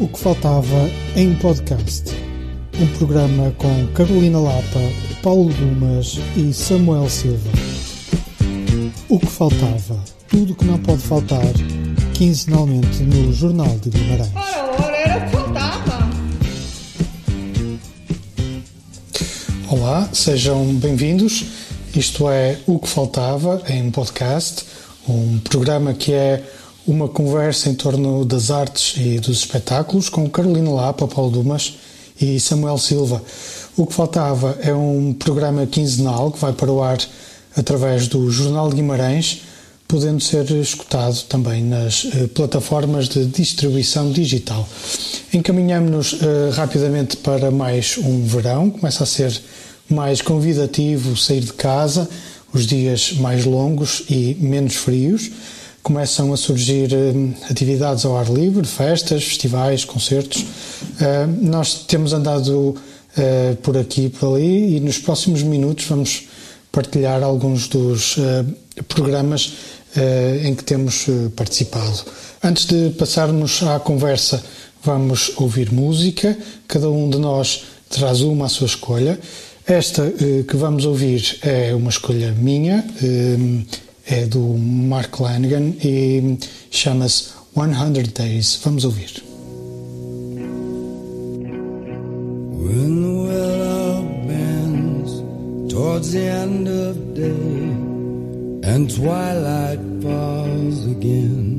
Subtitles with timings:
[0.00, 2.04] O que faltava em podcast.
[2.80, 4.78] Um programa com Carolina Lapa,
[5.24, 7.50] Paulo Dumas e Samuel Silva.
[9.08, 9.98] O que faltava.
[10.28, 11.52] Tudo o que não pode faltar.
[12.14, 14.30] Quinzenalmente no Jornal de Guimarães.
[14.36, 16.10] Ora, ora, era o que faltava.
[19.68, 21.44] Olá, sejam bem-vindos.
[21.92, 24.64] Isto é O que Faltava em podcast,
[25.08, 26.44] um programa que é
[26.88, 31.74] uma conversa em torno das artes e dos espetáculos com Carolina Lapa, Paulo Dumas
[32.18, 33.22] e Samuel Silva.
[33.76, 36.98] O que Faltava é um programa quinzenal que vai para o ar
[37.54, 39.42] através do Jornal de Guimarães,
[39.86, 44.66] podendo ser escutado também nas eh, plataformas de distribuição digital.
[45.32, 49.38] Encaminhamos-nos eh, rapidamente para mais um verão, começa a ser
[49.90, 52.08] mais convidativo sair de casa,
[52.52, 55.30] os dias mais longos e menos frios.
[55.82, 60.44] Começam a surgir eh, atividades ao ar livre, festas, festivais, concertos.
[61.00, 62.74] Eh, nós temos andado
[63.16, 66.28] eh, por aqui e por ali e nos próximos minutos vamos
[66.70, 68.16] partilhar alguns dos
[68.86, 69.54] programas
[70.44, 72.04] em que temos participado.
[72.44, 74.44] Antes de passarmos à conversa,
[74.84, 76.36] vamos ouvir música.
[76.68, 79.18] Cada um de nós traz uma à sua escolha.
[79.66, 80.12] Esta
[80.46, 82.84] que vamos ouvir é uma escolha minha,
[84.10, 86.38] é do Mark Lanigan e
[86.70, 88.58] chama-se 100 Days.
[88.64, 89.22] Vamos ouvir.
[92.52, 95.12] When the weather bends
[95.72, 97.88] towards the end of day
[98.70, 101.56] and twilight falls again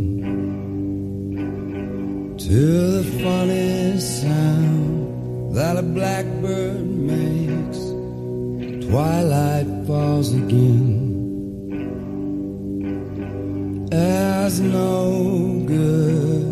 [2.37, 7.79] to the funny sound that a blackbird makes
[8.87, 10.98] twilight falls again.
[13.91, 16.45] As no good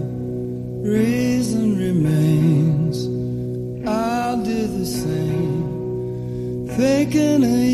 [0.84, 3.06] reason remains,
[3.88, 7.67] I'll do the same, thinking of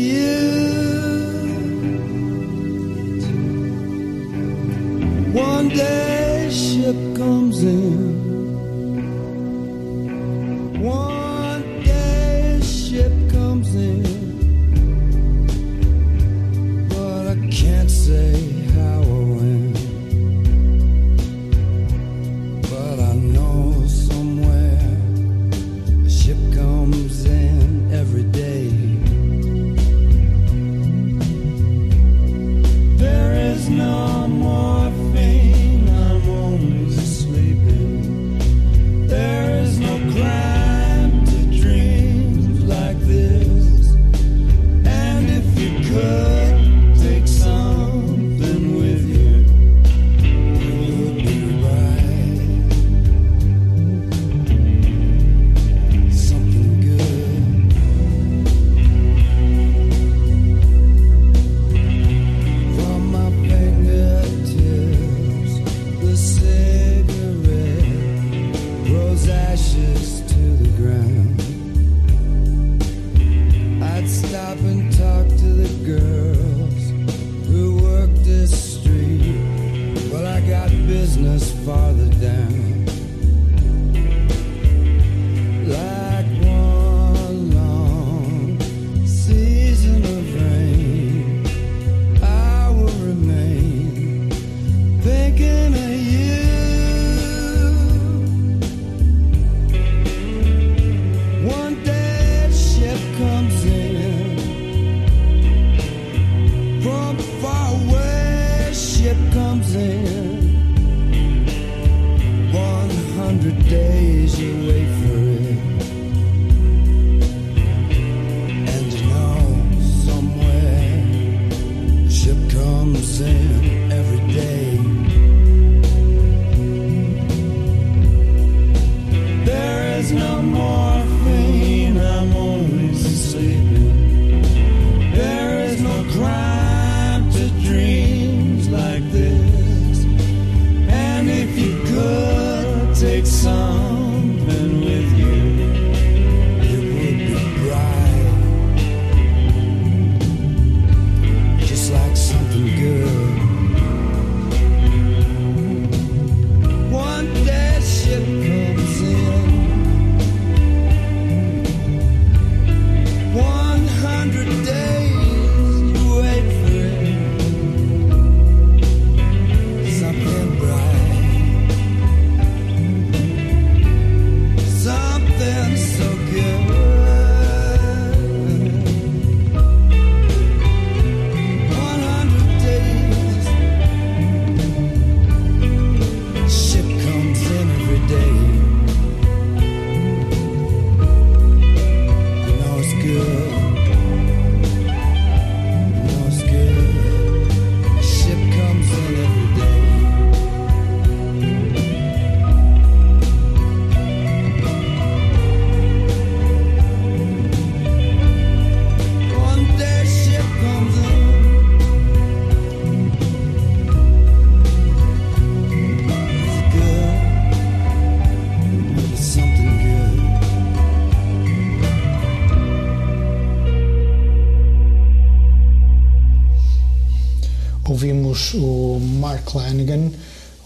[229.54, 230.10] Mark Lanigan,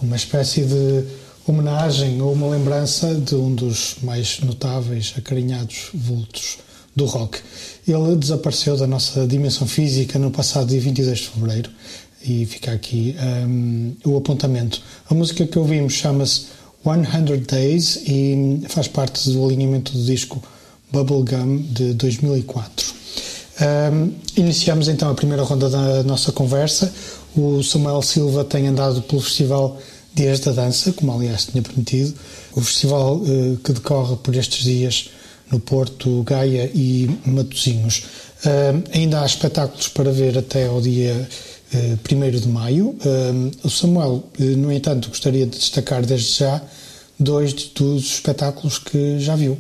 [0.03, 1.05] uma espécie de
[1.47, 6.59] homenagem ou uma lembrança de um dos mais notáveis, acarinhados vultos
[6.97, 7.39] do rock.
[7.87, 11.71] Ele desapareceu da nossa dimensão física no passado dia 22 de fevereiro
[12.23, 13.15] e fica aqui
[13.47, 14.83] um, o apontamento.
[15.09, 16.47] A música que ouvimos chama-se
[16.83, 20.43] 100 Days e faz parte do alinhamento do disco
[20.91, 22.99] Bubblegum de 2004.
[23.61, 26.93] Um, iniciamos então a primeira ronda da nossa conversa.
[27.37, 29.79] O Samuel Silva tem andado pelo festival
[30.15, 32.15] Dias da Dança, como aliás tinha prometido,
[32.53, 35.11] o festival uh, que decorre por estes dias
[35.51, 38.05] no Porto, Gaia e Matosinhos.
[38.45, 41.29] Uh, ainda há espetáculos para ver até ao dia
[41.73, 42.89] uh, eh, 1 de maio.
[42.89, 46.61] Uh, o Samuel, no entanto, gostaria de destacar desde já
[47.19, 49.59] dois dos espetáculos que já viu.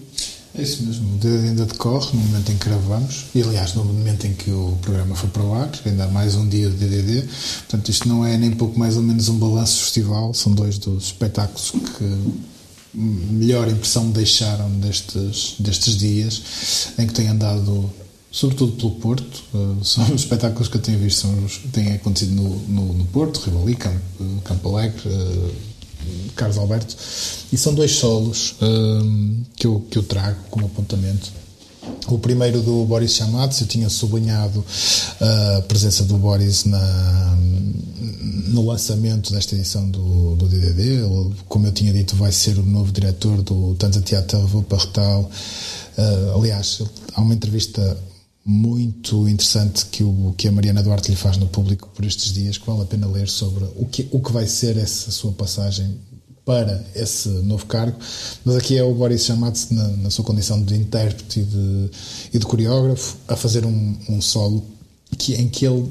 [0.59, 3.85] É isso mesmo, o DDD ainda decorre no momento em que gravamos, e aliás, no
[3.85, 6.77] momento em que o programa foi para o ar, ainda há mais um dia de
[6.77, 7.29] DDD.
[7.59, 11.05] Portanto, isto não é nem pouco mais ou menos um balanço festival, são dois dos
[11.05, 12.19] espetáculos que
[12.93, 16.43] melhor impressão deixaram destes, destes dias,
[16.99, 17.89] em que tenho andado
[18.33, 19.45] sobretudo pelo Porto.
[19.55, 23.05] Uh, são os espetáculos que eu tenho visto, são os, têm acontecido no, no, no
[23.07, 24.01] Porto, Rivoli, Campo,
[24.45, 25.51] Campo Alegre, uh,
[26.35, 26.97] Carlos Alberto,
[27.53, 31.31] e são dois solos uh, que, eu, que eu trago como apontamento.
[32.07, 34.65] O primeiro do Boris Chamados, eu tinha sublinhado
[35.21, 37.39] a presença do Boris na,
[38.49, 40.83] no lançamento desta edição do, do DDD.
[40.83, 45.31] Ele, como eu tinha dito, vai ser o novo diretor do Tanza Teatro Wuppertal.
[45.99, 46.83] Uh, aliás,
[47.15, 47.97] há uma entrevista
[48.51, 52.57] muito interessante que, o, que a Mariana Duarte lhe faz no público por estes dias,
[52.57, 55.99] que vale a pena ler sobre o que, o que vai ser essa sua passagem
[56.47, 57.99] para esse novo cargo,
[58.47, 61.91] mas aqui é o Boris Chamatz na, na sua condição de intérprete e de,
[62.33, 64.65] e de coreógrafo a fazer um, um solo
[65.19, 65.87] que, em que ele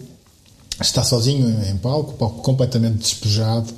[0.81, 3.71] está sozinho em palco, palco completamente despejado,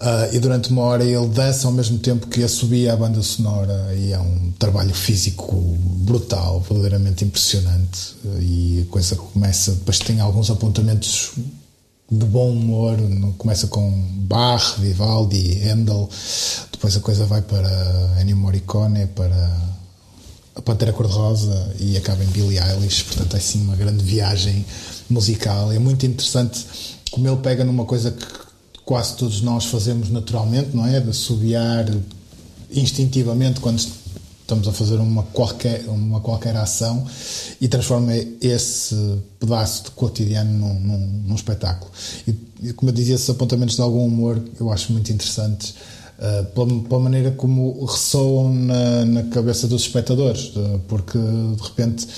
[0.00, 3.94] Uh, e durante uma hora ele dança ao mesmo tempo que assobia a banda sonora.
[3.94, 8.16] E é um trabalho físico brutal, verdadeiramente impressionante.
[8.40, 11.32] E a coisa começa, depois tem alguns apontamentos
[12.10, 12.96] de bom humor,
[13.38, 13.88] começa com
[14.22, 16.08] Bach, Vivaldi, Handel,
[16.72, 19.70] depois a coisa vai para Ennio Morricone, para
[20.56, 24.64] a Pantera Cor-de-Rosa e acaba em Billie Eilish, portanto é assim uma grande viagem
[25.08, 26.66] musical, é muito interessante
[27.12, 28.49] como ele pega numa coisa que
[28.90, 30.98] quase todos nós fazemos naturalmente, não é?
[30.98, 31.86] De assobiar
[32.72, 37.06] instintivamente quando estamos a fazer uma qualquer, uma qualquer ação
[37.60, 38.96] e transforma esse
[39.38, 41.88] pedaço de cotidiano num, num, num espetáculo.
[42.26, 45.76] E, como eu dizia, esses apontamentos de algum humor eu acho muito interessantes.
[46.18, 52.08] Uh, pela, pela, maneira como ressoam na, na cabeça dos espectadores, uh, porque de repente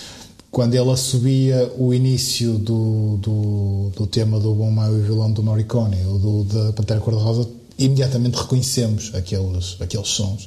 [0.52, 5.42] quando ele assobia o início do, do, do tema do Bom Maio e Vilão do
[5.42, 10.44] Morricone, ou do, da Pantera Cor-de-Rosa, imediatamente reconhecemos aqueles, aqueles sons.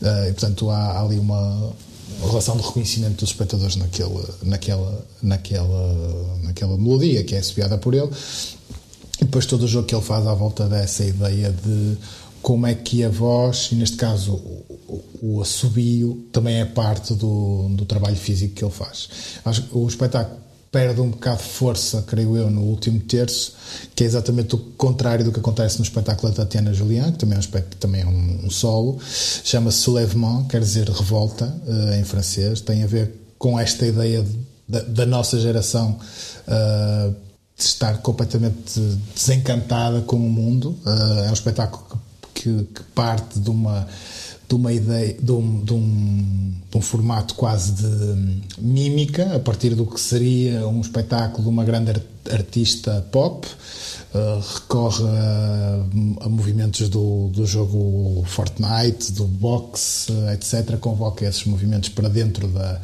[0.00, 1.72] Uh, e, portanto, há, há, ali uma
[2.22, 8.08] relação de reconhecimento dos espectadores naquela, naquela, naquela, naquela melodia que é assobiada por ele.
[9.20, 11.96] E depois todo o jogo que ele faz à volta dessa ideia de
[12.42, 17.68] como é que a voz, e neste caso o, o assobio, também é parte do,
[17.70, 19.08] do trabalho físico que ele faz.
[19.44, 20.40] Acho que o espetáculo
[20.72, 23.54] perde um bocado de força, creio eu, no último terço,
[23.94, 27.34] que é exatamente o contrário do que acontece no espetáculo da Tatiana Julian, que também
[27.34, 28.98] é um, aspecto, também é um, um solo.
[29.44, 32.60] Chama-se Soulèvement, quer dizer revolta uh, em francês.
[32.60, 35.98] Tem a ver com esta ideia de, da, da, nossa geração
[36.46, 37.14] uh,
[37.56, 38.78] de estar completamente
[39.14, 40.78] desencantada com o mundo.
[40.86, 41.96] Uh, é um espetáculo que
[42.40, 43.86] que, que parte de uma
[44.48, 49.76] de uma ideia, de um, de, um, de um, formato quase de mímica, a partir
[49.76, 51.92] do que seria um espetáculo de uma grande
[52.28, 55.84] artista pop, uh, recorre a,
[56.24, 62.80] a, movimentos do, do jogo Fortnite, do boxe, etc., convoca esses movimentos para dentro da,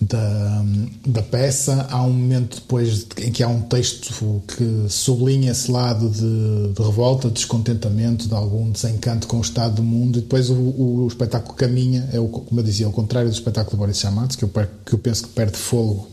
[0.00, 0.64] da,
[1.06, 1.86] da peça.
[1.90, 6.82] Há um momento depois em que há um texto que sublinha esse lado de, de
[6.82, 11.08] revolta, descontentamento, de algum desencanto com o estado do mundo, e depois o, o, o
[11.08, 14.44] espetáculo caminha, é o, como eu dizia, ao contrário do espetáculo de Boris Chamatos, que
[14.44, 14.50] eu,
[14.84, 16.08] que eu penso que perde fogo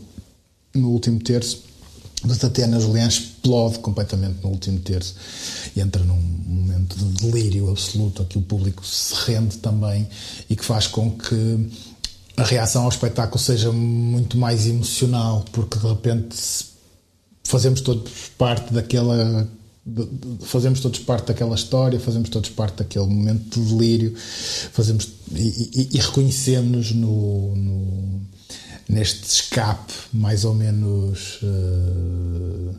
[0.74, 1.64] no último terço.
[2.24, 5.14] O de Tatiana Julian explode completamente no último terço
[5.76, 10.08] e entra num momento de delírio absoluto a que o público se rende também
[10.48, 11.70] e que faz com que
[12.36, 16.36] a reação ao espetáculo seja muito mais emocional, porque de repente
[17.44, 19.48] fazemos todos parte daquela
[20.42, 24.14] fazemos todos parte daquela história, fazemos todos parte daquele momento de delírio,
[24.72, 28.20] fazemos e, e, e reconhecemos no, no,
[28.88, 32.74] neste escape mais ou menos uh,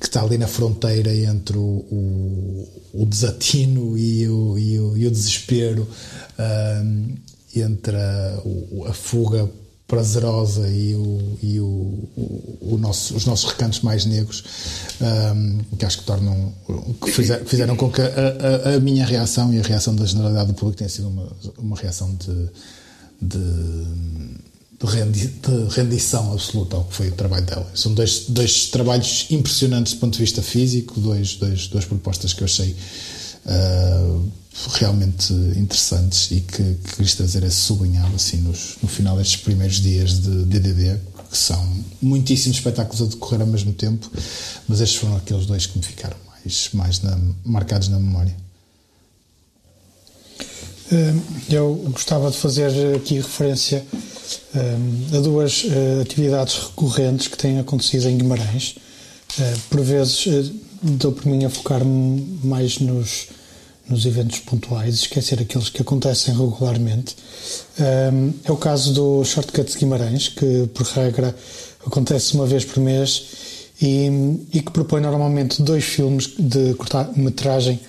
[0.00, 5.06] que está ali na fronteira entre o, o, o desatino e o, e o, e
[5.06, 5.86] o desespero,
[6.38, 7.16] um,
[7.54, 8.42] entre a,
[8.88, 9.50] a, fuga
[9.86, 12.08] prazerosa e, o, e o,
[12.60, 14.44] o, nosso, os nossos recantos mais negros,
[15.00, 16.52] um, que acho que tornam,
[17.02, 20.48] que fizer, fizeram com que a, a, a, minha reação e a reação da generalidade
[20.48, 22.48] do público tenha sido uma, uma reação de,
[23.20, 27.70] de de rendição absoluta ao que foi o trabalho dela.
[27.74, 32.40] São dois, dois trabalhos impressionantes do ponto de vista físico, dois, dois, duas propostas que
[32.40, 32.74] eu achei
[33.44, 34.32] uh,
[34.72, 40.20] realmente interessantes e que, que quis trazer sublinhado assim nos, no final destes primeiros dias
[40.20, 40.98] de DDD,
[41.30, 44.10] que são muitíssimos espetáculos a decorrer ao mesmo tempo,
[44.68, 48.34] mas estes foram aqueles dois que me ficaram mais, mais na, marcados na memória.
[50.92, 51.14] Eh,
[51.50, 53.86] eu gostava de fazer aqui referência
[54.54, 58.76] eh, a duas eh, atividades recorrentes que têm acontecido em Guimarães.
[59.70, 60.50] Por vezes
[60.82, 63.28] dou por mim a focar-me mais nos,
[63.90, 67.16] nos eventos pontuais, esquecer aqueles que acontecem regularmente.
[68.44, 71.34] É o caso do Shortcut de Guimarães, que por regra
[71.84, 73.24] acontece uma vez por mês
[73.82, 74.08] e,
[74.52, 77.80] e que propõe normalmente dois filmes de curta-metragem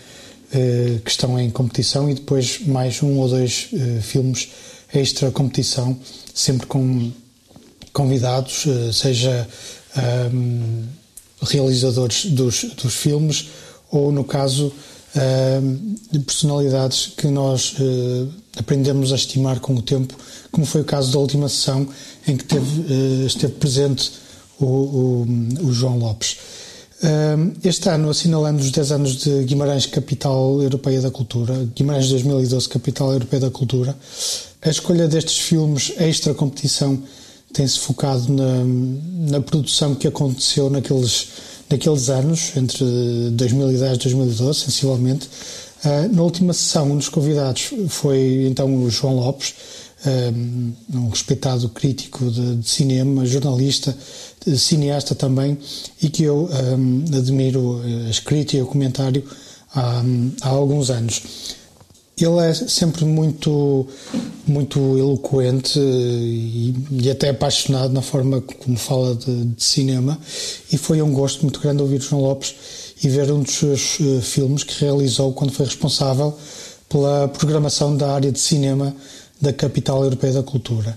[0.53, 4.49] eh, que estão em competição e depois mais um ou dois eh, filmes
[4.93, 5.97] extra competição,
[6.33, 7.09] sempre com
[7.93, 9.47] convidados, eh, seja
[10.33, 10.83] um,
[11.41, 13.47] realizadores dos, dos filmes
[13.89, 14.73] ou, no caso,
[16.11, 17.75] de personalidades que nós
[18.57, 20.15] aprendemos a estimar com o tempo,
[20.51, 21.87] como foi o caso da última sessão
[22.27, 24.11] em que teve, esteve presente
[24.59, 25.27] o, o,
[25.63, 26.37] o João Lopes.
[27.63, 33.11] Este ano, assinalando os 10 anos de Guimarães Capital Europeia da Cultura, Guimarães 2012 Capital
[33.11, 33.97] Europeia da Cultura,
[34.61, 37.01] a escolha destes filmes extra competição
[37.51, 38.63] tem-se focado na,
[39.31, 41.27] na, produção que aconteceu naqueles,
[41.71, 42.85] naqueles anos, entre
[43.31, 45.29] 2010 e 2012, sensivelmente.
[45.83, 49.53] Ah, na última sessão, um dos convidados foi então o João Lopes,
[50.93, 53.95] um respeitado crítico de, de cinema, jornalista,
[54.57, 55.57] cineasta também,
[56.01, 59.23] e que eu um, admiro a escrita e o comentário
[59.73, 60.01] há,
[60.41, 61.21] há alguns anos.
[62.17, 63.87] Ele é sempre muito,
[64.45, 70.19] muito eloquente e, e até apaixonado na forma como fala de, de, cinema,
[70.71, 72.53] e foi um gosto muito grande ouvir João Lopes
[73.03, 76.37] e ver um dos seus uh, filmes que realizou quando foi responsável
[76.87, 78.95] pela programação da área de cinema
[79.39, 80.95] da Capital Europeia da Cultura.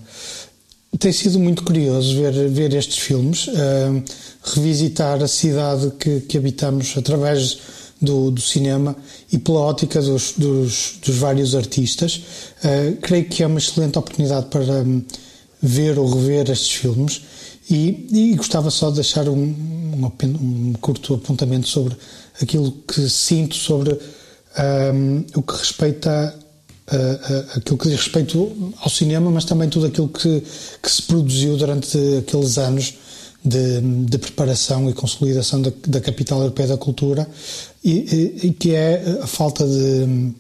[0.99, 4.03] Tem sido muito curioso ver, ver estes filmes, uh,
[4.43, 7.59] revisitar a cidade que, que habitamos através
[8.05, 8.95] do, do, cinema
[9.33, 12.17] e pela ótica dos, dos, dos vários artistas.
[12.63, 15.03] Uh, creio que é uma excelente oportunidade para um,
[15.61, 17.23] ver ou rever estes filmes
[17.71, 21.97] e, e gostava só de deixar um, um, um, curto apontamento sobre
[22.41, 23.99] aquilo que sinto sobre
[24.95, 26.35] um, o que respeita
[26.93, 30.43] uh, aquilo que diz respeito ao cinema, mas também tudo aquilo que,
[30.83, 32.95] que se produziu durante aqueles anos
[33.45, 37.29] de, de preparação e consolidação da, da, capital europeia da cultura
[37.85, 40.33] e, e, que é a falta de,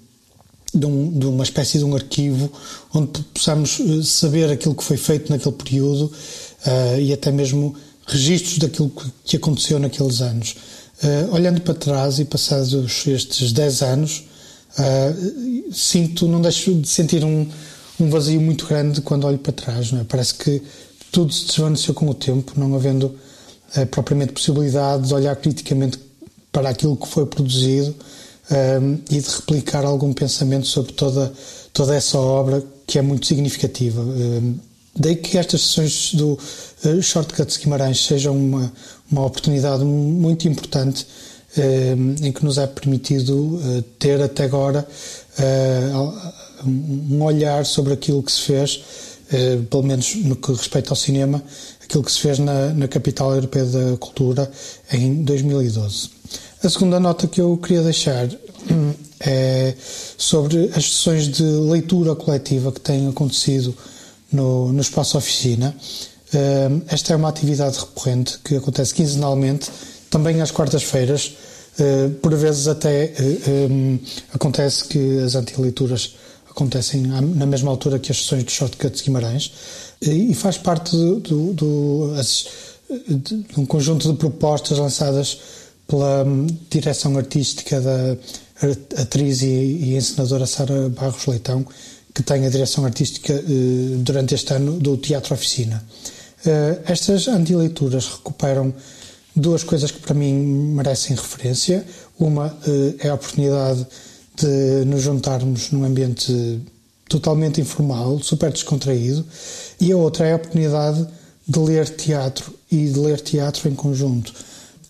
[0.74, 2.50] de, um, de, uma espécie de um arquivo
[2.94, 7.74] onde possamos eh, saber aquilo que foi feito naquele período uh, e até mesmo
[8.06, 8.90] registros daquilo
[9.24, 10.56] que, aconteceu naqueles anos.
[11.02, 14.24] Uh, olhando para trás e passados estes 10 anos,
[14.74, 17.46] Uh, sinto, não deixo de sentir um,
[18.00, 19.92] um vazio muito grande quando olho para trás.
[19.92, 20.04] É?
[20.04, 20.62] Parece que
[21.14, 23.14] tudo se desvaneceu com o tempo, não havendo
[23.76, 25.96] uh, propriamente possibilidade de olhar criticamente
[26.50, 27.90] para aquilo que foi produzido
[28.50, 31.32] uh, e de replicar algum pensamento sobre toda,
[31.72, 34.04] toda essa obra que é muito significativa.
[34.96, 36.38] Daí que estas sessões do
[37.00, 38.72] Shortcuts Guimarães sejam uma,
[39.10, 41.06] uma oportunidade muito importante
[41.56, 44.84] eh, em que nos é permitido eh, ter até agora
[45.38, 45.90] eh,
[46.66, 48.82] um olhar sobre aquilo que se fez,
[49.70, 51.42] pelo menos no que respeita ao cinema,
[51.82, 54.50] aquilo que se fez na, na Capital Europeia da Cultura
[54.92, 56.10] em 2012.
[56.62, 58.28] A segunda nota que eu queria deixar
[58.70, 59.74] hum, é
[60.16, 63.74] sobre as sessões de leitura coletiva que têm acontecido
[64.32, 65.74] no, no espaço oficina.
[66.88, 69.70] Esta é uma atividade recorrente que acontece quinzenalmente,
[70.10, 71.32] também às quartas-feiras,
[71.78, 73.98] eh, por vezes até eh,
[74.32, 76.16] acontece que as anti-leituras
[76.54, 79.52] acontecem na mesma altura que as sessões de Shortcut de Guimarães
[80.00, 82.14] e faz parte do, do, do
[83.08, 85.38] de um conjunto de propostas lançadas
[85.86, 88.16] pela hum, direção artística da
[89.02, 91.66] atriz e, e encenadora Sara Barros Leitão,
[92.14, 95.84] que tem a direção artística eh, durante este ano do Teatro Oficina.
[96.86, 98.72] Estas anti-leituras recuperam
[99.34, 100.34] duas coisas que para mim
[100.74, 101.84] merecem referência.
[102.18, 102.54] Uma
[102.98, 103.86] é a oportunidade
[104.36, 106.60] de nos juntarmos num ambiente
[107.08, 109.24] totalmente informal, super descontraído,
[109.80, 111.06] e a outra é a oportunidade
[111.46, 114.32] de ler teatro e de ler teatro em conjunto.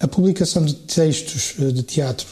[0.00, 2.26] A publicação de textos de teatro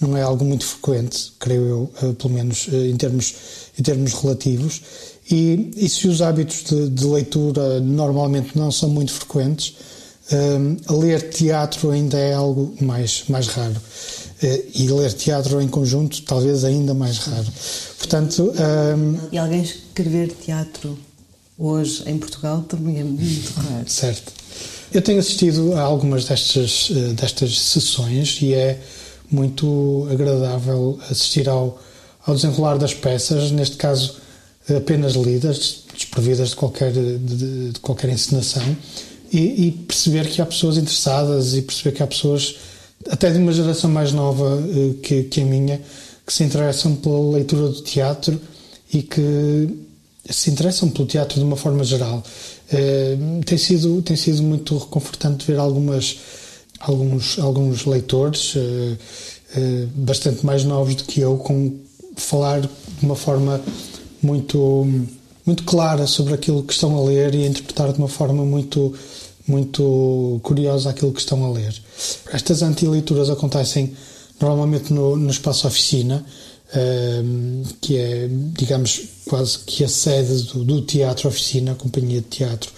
[0.00, 3.34] não é algo muito frequente, creio eu, pelo menos em termos,
[3.78, 4.82] em termos relativos,
[5.30, 9.74] e, e se os hábitos de, de, leitura normalmente não são muito frequentes,
[10.32, 13.76] um, ler teatro ainda é algo mais, mais raro.
[14.42, 17.46] Uh, e ler teatro em conjunto, talvez ainda mais raro.
[17.98, 18.52] Portanto.
[18.52, 20.98] Um, e alguém escrever teatro
[21.58, 23.88] hoje em Portugal também é muito raro.
[23.88, 24.32] Certo.
[24.92, 28.78] Eu tenho assistido a algumas destas, eh, destas sessões e é
[29.30, 31.80] muito agradável assistir ao,
[32.26, 34.16] ao desenrolar das peças, neste caso
[34.76, 37.18] apenas lidas, desprovidas de qualquer, de,
[37.70, 38.76] de qualquer encenação,
[39.32, 42.56] e, e, perceber que há pessoas interessadas e perceber que há pessoas,
[43.10, 45.80] até de uma geração mais nova eh, que, que a minha,
[46.26, 48.40] que se interessam pela leitura do teatro
[48.92, 49.68] e que
[50.28, 52.22] se interessam pelo teatro de uma forma geral.
[52.72, 56.16] Eh, tem, sido, tem sido muito reconfortante ver algumas,
[56.80, 61.76] alguns, alguns leitores eh, bastante mais novos do que eu com
[62.16, 62.68] falar de
[63.02, 63.60] uma forma
[64.22, 64.86] muito,
[65.44, 68.94] muito clara sobre aquilo que estão a ler e a interpretar de uma forma muito,
[69.46, 71.74] muito curiosa aquilo que estão a ler.
[72.32, 73.94] Estas anti-leituras acontecem
[74.40, 76.24] normalmente no, no espaço oficina,
[76.74, 82.26] ehm, que é, digamos, quase que a sede do, do teatro oficina, a companhia de
[82.26, 82.70] teatro,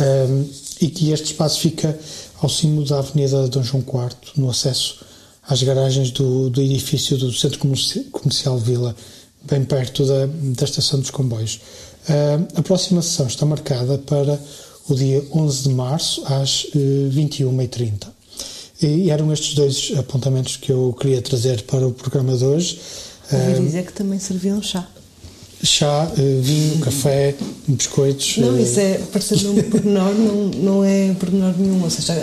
[0.00, 0.44] ehm,
[0.80, 1.98] e que este espaço fica
[2.40, 5.04] ao cimo da Avenida Dom João IV, no acesso
[5.46, 7.58] às garagens do, do edifício do Centro
[8.10, 8.94] Comercial Vila
[9.44, 11.60] bem perto da, da estação dos comboios.
[12.08, 14.38] Uh, a próxima sessão está marcada para
[14.88, 18.06] o dia 11 de março, às uh, eh, 21h30.
[18.82, 22.80] E eram estes dois apontamentos que eu queria trazer para o programa de hoje.
[23.32, 24.86] Ouvi uh, dizer que também serviam chá.
[25.62, 26.10] Chá,
[26.42, 27.36] vinho, café,
[27.68, 28.38] biscoitos.
[28.38, 31.84] Não, isso é, parecendo um pormenor, não, não é pormenor nenhum.
[31.84, 32.14] Ou seja,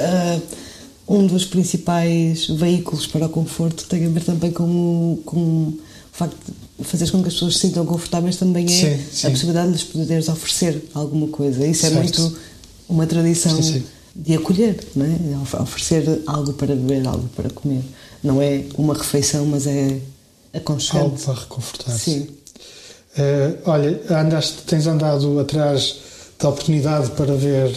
[1.10, 5.80] um dos principais veículos para o conforto tem a ver também com, com o
[6.12, 6.38] facto
[6.84, 9.28] fazer com que as pessoas se sintam confortáveis também é sim, sim.
[9.28, 11.66] a possibilidade de lhes poderes oferecer alguma coisa.
[11.66, 11.98] Isso é certo.
[11.98, 12.38] é muito
[12.88, 13.84] uma tradição sim,
[14.16, 15.62] de acolher, não é?
[15.62, 17.84] oferecer algo para beber, algo para comer.
[18.24, 20.00] Não é uma refeição, mas é
[20.54, 21.04] aconchegante.
[21.04, 21.98] Algo para reconfortar.
[21.98, 22.28] Sim.
[23.18, 25.98] Uh, olha, andaste, tens andado atrás
[26.40, 27.70] da oportunidade para ver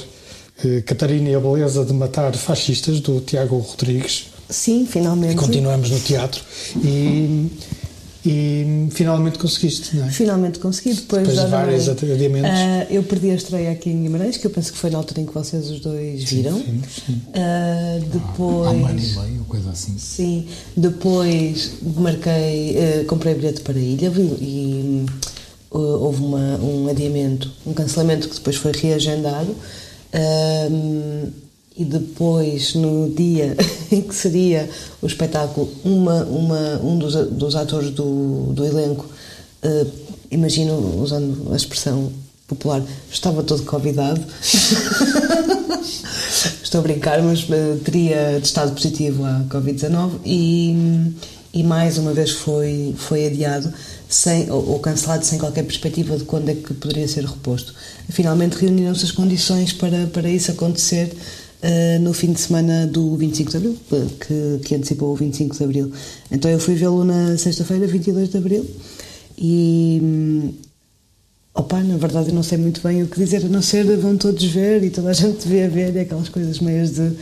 [0.65, 4.27] uh, Catarina e a Beleza de Matar Fascistas, do Tiago Rodrigues.
[4.49, 5.33] Sim, finalmente.
[5.33, 6.43] E continuamos no teatro.
[6.77, 7.51] E
[8.25, 10.11] e finalmente conseguiste, não é?
[10.11, 12.51] Finalmente consegui, depois, depois de vários adiamentos.
[12.51, 15.21] Uh, eu perdi a estreia aqui em Guimarães, que eu penso que foi na altura
[15.21, 16.57] em que vocês os dois viram.
[16.59, 17.23] Sim, sim.
[17.29, 18.69] Uh, depois.
[18.69, 19.99] Há um ano e meio, coisa assim.
[19.99, 25.05] Sim, depois marquei, uh, comprei bilhete para a ilha e
[25.71, 29.57] houve uma, um adiamento, um cancelamento que depois foi reagendado
[31.77, 33.57] e depois no dia
[33.91, 34.69] em que seria
[35.01, 39.07] o espetáculo uma, uma, um dos, dos atores do, do elenco
[39.65, 39.91] uh,
[40.31, 42.13] imagino usando a expressão
[42.47, 44.21] popular estava todo convidado.
[46.63, 51.15] Estou a brincar mas uh, teria testado positivo à Covid-19 e,
[51.53, 53.73] e mais uma vez foi, foi adiado
[54.09, 57.75] sem, ou, ou, cancelado sem qualquer perspectiva de quando é que poderia ser reposto.
[58.09, 61.15] Finalmente reuniram-se as condições para, para isso acontecer
[61.63, 63.79] uh, no fim de semana do 25 de Abril,
[64.21, 65.93] que, que antecipou o 25 de Abril.
[66.31, 68.67] Então eu fui vê-lo na sexta-feira, 22 de Abril,
[69.39, 70.01] e.
[70.03, 70.53] Hum,
[71.55, 74.17] opa, na verdade eu não sei muito bem o que dizer, a não ser vão
[74.17, 77.13] todos ver e toda a gente devia ver e aquelas coisas meias de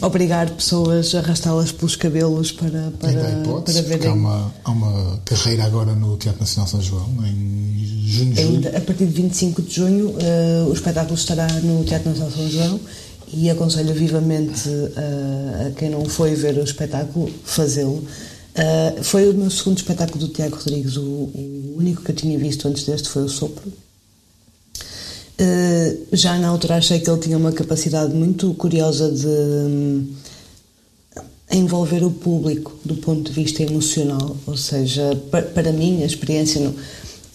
[0.00, 4.08] obrigar pessoas a arrastá-las pelos cabelos para, para, hipótese, para verem.
[4.08, 8.68] Há uma, há uma carreira agora no Teatro Nacional São João, em junho, julho.
[8.76, 12.80] A partir de 25 de junho, uh, o espetáculo estará no Teatro Nacional São João
[13.32, 18.02] e aconselho vivamente a, a quem não foi ver o espetáculo fazê-lo.
[18.56, 22.38] Uh, foi o meu segundo espetáculo do Tiago Rodrigues, o, o, único que eu tinha
[22.38, 23.70] visto antes deste foi o Sopro.
[25.38, 30.06] Uh, já na altura achei que ele tinha uma capacidade muito curiosa de um,
[31.52, 36.62] envolver o público do ponto de vista emocional, ou seja, para, para mim a experiência
[36.62, 36.74] no,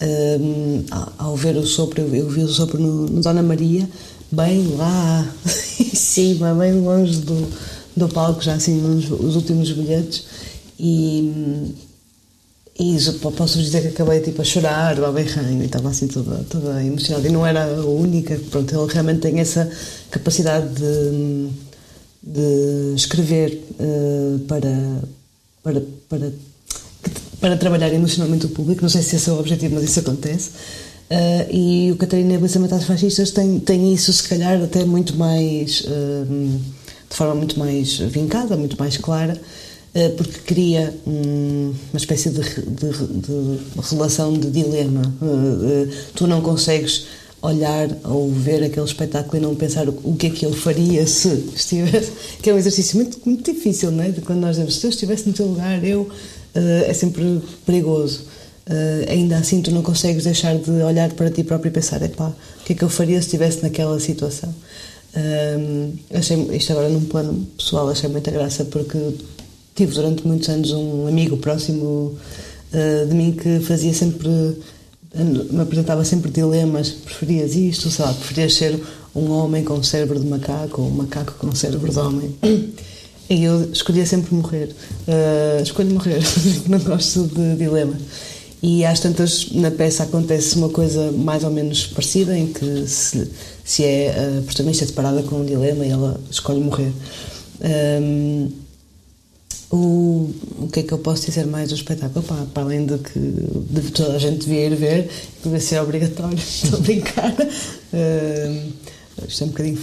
[0.02, 0.84] um,
[1.18, 3.88] ao ver o Sopro, eu, eu vi o Sopro no, no Dona Maria,
[4.32, 5.30] bem lá
[5.78, 7.48] em cima, bem longe do,
[7.94, 10.24] do palco, já assim nos os últimos bilhetes.
[10.80, 11.74] E,
[12.78, 12.96] e
[13.36, 17.28] posso dizer que acabei tipo a chorar, a berranho, e estava assim toda, toda emocionada.
[17.28, 19.70] E não era a única, pronto, ele realmente tem essa
[20.10, 21.48] capacidade de,
[22.22, 25.02] de escrever uh, para,
[25.62, 26.32] para, para,
[27.40, 28.82] para trabalhar emocionalmente o público.
[28.82, 30.50] Não sei se esse é o objetivo, mas isso acontece.
[31.12, 35.82] Uh, e o Catarina Beleza Matar Fascistas tem, tem isso, se calhar, até muito mais.
[35.82, 36.58] Uh,
[37.10, 39.38] de forma muito mais vincada, muito mais clara,
[39.94, 43.58] uh, porque cria um, uma espécie de, de, de,
[43.90, 45.02] relação de dilema.
[46.14, 47.04] tu não consegues
[47.42, 51.28] olhar ou ver aquele espetáculo e não pensar o que é que eu faria se
[51.54, 52.12] estivesse.
[52.40, 54.08] Que é um exercício muito, muito difícil, não é?
[54.08, 56.08] De quando nós dizemos, se eu estivesse no teu lugar, eu.
[56.54, 58.32] é sempre perigoso.
[58.64, 62.28] Uh, ainda assim tu não consegues deixar de olhar para ti próprio e pensar, epá,
[62.28, 64.54] o que é que eu faria se estivesse naquela situação?
[65.16, 68.98] Uh, achei, isto agora num plano pessoal, achei muita graça porque
[69.74, 72.16] tive durante muitos anos um amigo próximo
[72.72, 74.28] uh, de mim que fazia sempre,
[75.50, 78.80] me apresentava sempre dilemas, preferias isto, sei lá, preferias ser
[79.12, 82.34] um homem com cérebro de macaco ou um macaco com cérebro de homem.
[83.28, 84.74] E eu escolhia sempre morrer.
[85.62, 86.20] escolho morrer,
[86.68, 88.00] não gosto de dilemas.
[88.62, 93.28] E às tantas, na peça acontece uma coisa mais ou menos parecida, em que se,
[93.64, 96.92] se é a protagonista separada com um dilema e ela escolhe morrer.
[97.60, 98.50] Um,
[99.68, 102.24] o, o que é que eu posso dizer mais do espetáculo?
[102.24, 105.08] Pá, para além de que de toda a gente devia ir ver,
[105.42, 107.34] que deve ser obrigatório, estou a brincar.
[109.28, 109.78] Isto é um bocadinho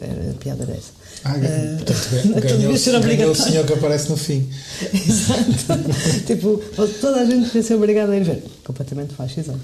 [0.00, 0.92] era a piada dessa.
[1.24, 4.46] Ah, uh, portanto, ganhou, ganhou o senhor que aparece no fim.
[4.92, 6.24] Exato.
[6.26, 6.62] tipo,
[7.00, 8.42] toda a gente devia ser obrigada a ir ver.
[8.64, 9.60] Completamente fascisante.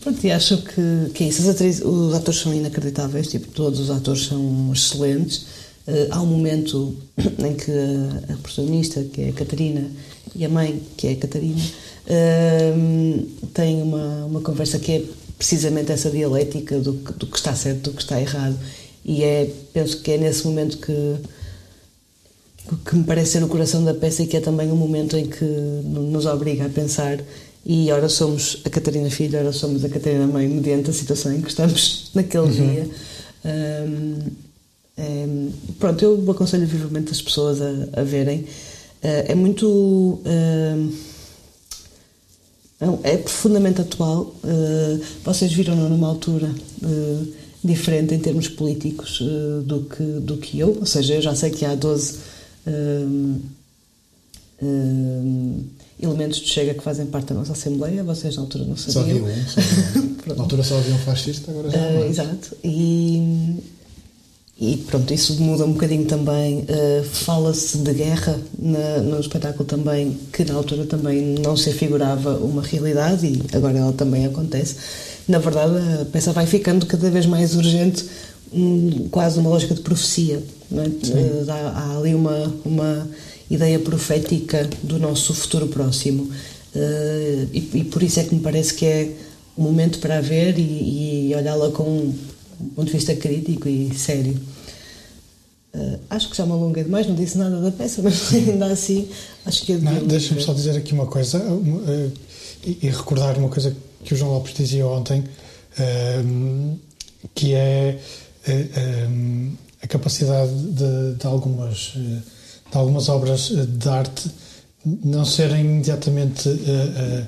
[0.00, 1.48] Pronto, e acho que, que é isso.
[1.48, 5.46] Atrizes, os atores são inacreditáveis, tipo, todos os atores são excelentes.
[5.86, 6.94] Uh, há um momento
[7.38, 9.90] em que a, a, protagonista, que é a Catarina,
[10.34, 11.60] e a mãe, que é a Catarina,
[12.06, 15.02] uh, têm uma, uma conversa que é
[15.44, 18.58] precisamente essa dialética do, do que está certo, do que está errado
[19.04, 21.16] e é, penso que é nesse momento que,
[22.86, 25.26] que me parece ser no coração da peça e que é também um momento em
[25.26, 27.20] que nos obriga a pensar
[27.66, 31.42] e ora somos a Catarina Filha, ora somos a Catarina Mãe, mediante a situação em
[31.42, 32.50] que estamos naquele uhum.
[32.50, 32.88] dia.
[33.44, 34.18] Um,
[34.96, 35.26] é,
[35.78, 38.40] pronto, eu aconselho vivamente as pessoas a, a verem.
[38.40, 39.66] Uh, é muito.
[39.66, 41.13] Uh,
[43.02, 44.34] é profundamente atual.
[44.42, 46.50] Uh, vocês viram numa altura
[47.64, 51.50] diferente em termos políticos uh, do, que, do que eu, ou seja, eu já sei
[51.50, 52.18] que há 12
[52.66, 53.40] uh,
[54.62, 55.64] uh,
[55.98, 58.92] elementos de Chega que fazem parte da nossa Assembleia, vocês na altura não sabiam.
[58.92, 59.60] Só havia um, só
[60.36, 63.56] na altura só havia um fascista, agora já não uh, Exato, e,
[64.60, 66.60] e pronto, isso muda um bocadinho também.
[66.60, 72.36] Uh, Fala-se de guerra na, no espetáculo também, que na altura também não se afigurava
[72.36, 74.76] uma realidade e agora ela também acontece
[75.26, 78.04] na verdade, a peça vai ficando cada vez mais urgente,
[78.52, 80.42] um, quase uma lógica de profecia.
[80.72, 81.50] É?
[81.50, 83.08] Há, há, ali uma, uma
[83.50, 86.24] ideia profética do nosso futuro próximo.
[86.74, 89.10] Uh, e, e, por isso é que me parece que é
[89.56, 92.12] o momento para a ver e, e olhá-la com
[92.60, 94.38] um ponto de vista crítico e sério.
[95.74, 99.08] Uh, acho que já me alonguei demais, não disse nada da peça, mas ainda assim
[99.44, 102.12] acho que é Deixa-me só dizer aqui uma coisa uh,
[102.64, 105.24] e, e recordar uma coisa que o João Lopes dizia ontem,
[106.24, 106.76] um,
[107.34, 107.98] que é
[109.08, 114.30] um, a capacidade de, de, algumas, de algumas obras de arte
[114.84, 117.26] não serem imediatamente uh, uh,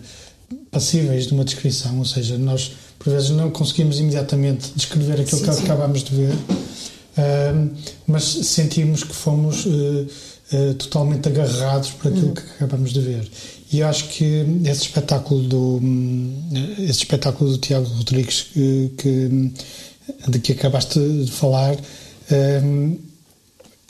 [0.70, 5.46] passíveis de uma descrição, ou seja, nós por vezes não conseguimos imediatamente descrever aquilo sim,
[5.46, 5.64] que sim.
[5.64, 7.70] acabamos de ver, uh,
[8.06, 12.34] mas sentimos que fomos uh, uh, totalmente agarrados por aquilo uhum.
[12.34, 13.28] que acabamos de ver.
[13.72, 15.80] E acho que esse espetáculo do
[16.78, 19.52] esse espetáculo do Tiago Rodrigues que, que
[20.28, 21.76] de que acabaste de falar
[22.62, 22.96] um,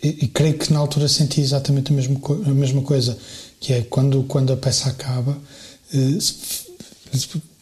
[0.02, 3.16] e, e, creio que na altura senti exatamente a mesma, a mesma coisa
[3.60, 6.18] que é quando quando a peça acaba uh,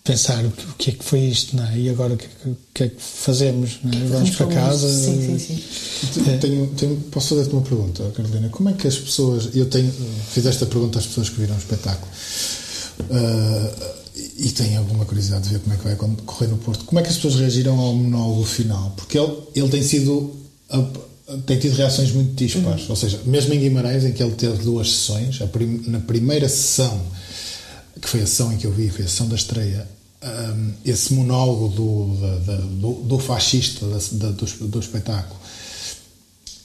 [0.05, 1.79] pensar o que é que foi isto não é?
[1.79, 2.29] e agora o que, é
[2.75, 4.07] que, é que fazemos é?
[4.07, 6.31] vamos para casa sim, sim, sim.
[6.31, 6.37] É.
[6.37, 9.91] Tenho, tenho, posso fazer-te uma pergunta Carolina como é que as pessoas eu tenho
[10.31, 12.07] fiz esta pergunta às pessoas que viram o espetáculo
[13.01, 13.95] uh,
[14.37, 17.03] e tenho alguma curiosidade de ver como é que vai correr no Porto como é
[17.03, 20.37] que as pessoas reagiram ao monólogo final porque ele, ele tem sido
[21.47, 22.91] tem tido reações muito dispares uhum.
[22.91, 27.01] ou seja, mesmo em Guimarães em que ele teve duas sessões prim, na primeira sessão
[28.01, 29.89] que foi a sessão em que eu vi, foi a sessão da estreia,
[30.25, 35.39] um, esse monólogo do, da, da, do, do, fascista da, do, do, espetáculo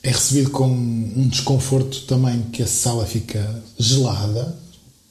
[0.01, 4.55] é recebido com um desconforto também que a sala fica gelada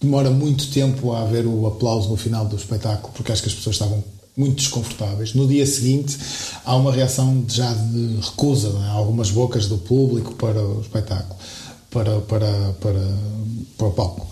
[0.00, 3.54] demora muito tempo a haver o aplauso no final do espetáculo porque acho que as
[3.54, 4.02] pessoas estavam
[4.34, 5.34] muito desconfortáveis.
[5.34, 6.16] No dia seguinte
[6.64, 8.90] há uma reação já de recusa, é?
[8.90, 11.36] algumas bocas do público para o espetáculo,
[11.90, 13.18] para, para, para,
[13.76, 14.26] para o palco.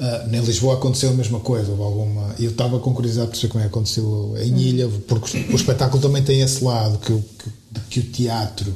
[0.00, 2.34] Uh, em Lisboa aconteceu a mesma coisa, houve alguma.
[2.38, 6.00] Eu estava com curiosidade para saber como é que aconteceu em Ilha, porque o espetáculo
[6.00, 8.74] também tem esse lado, que, que, que o teatro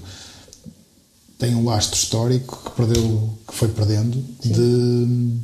[1.38, 5.36] tem um lastro histórico que perdeu, que foi perdendo, de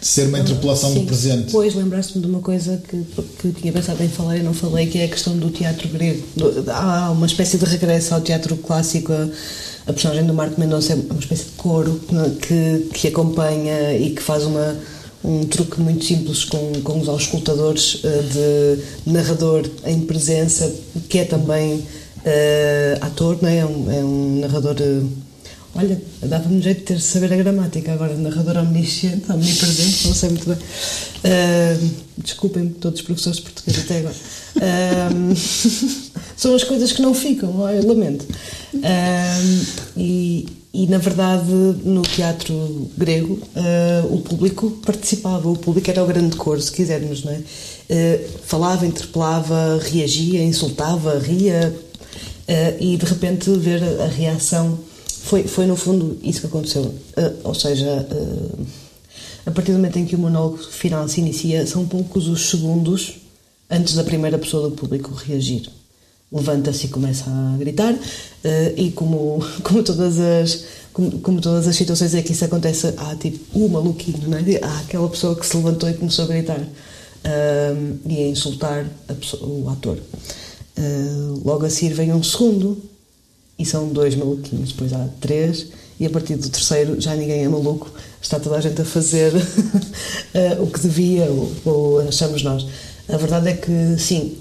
[0.00, 1.00] de ser uma interpelação Sim.
[1.00, 1.46] do presente.
[1.46, 3.04] Depois lembraste-me de uma coisa que,
[3.40, 6.22] que tinha pensado em falar e não falei, que é a questão do teatro grego.
[6.68, 9.12] Há uma espécie de regresso ao teatro clássico.
[9.88, 12.00] A, personagem do Marco Mendonça é uma espécie de coro
[12.42, 14.76] que, que acompanha e que faz uma,
[15.24, 20.72] um truque muito simples com, com os auscultadores eh, de narrador em presença,
[21.08, 21.84] que é também uh,
[23.00, 23.58] ator, não é?
[23.58, 24.76] É um, é um narrador.
[24.80, 25.08] Uh,
[25.74, 30.30] Olha, dava-me jeito de ter de saber a gramática agora, narrador omnisciente, omnipresente, não sei
[30.30, 30.56] muito bem.
[30.58, 34.14] Uh, Desculpem-me, todos os professores de português até agora.
[34.56, 35.34] Uh,
[36.38, 38.24] são as coisas que não ficam, eu lamento.
[38.72, 46.02] Uh, e, e, na verdade, no teatro grego, uh, o público participava, o público era
[46.02, 47.38] o grande coro, se quisermos, não é?
[47.38, 54.78] Uh, falava, interpelava, reagia, insultava, ria, uh, e de repente ver a, reação
[55.24, 56.94] foi, foi no fundo isso que aconteceu.
[57.42, 58.06] Ou seja,
[59.44, 63.16] a partir do momento em que o monólogo final se inicia, são poucos os segundos
[63.68, 65.77] antes da primeira pessoa do público reagir.
[66.30, 67.98] Levanta-se e começa a gritar, uh,
[68.76, 73.14] e como, como todas as como, como, todas as situações em que isso acontece, há
[73.14, 74.42] tipo o maluquinho, não é?
[74.60, 76.60] há aquela pessoa que se levantou e começou a gritar
[78.04, 79.96] e a insultar a pessoa, o ator.
[81.44, 82.82] logo a seguir vem um segundo
[83.58, 85.66] e são dois maluquinhos, depois há três,
[85.98, 87.90] e a partir do terceiro já ninguém é maluco,
[88.22, 92.66] está toda a gente a fazer uh, o que devia, ou, ou, achamos nós.
[93.08, 94.36] A verdade é que, sim,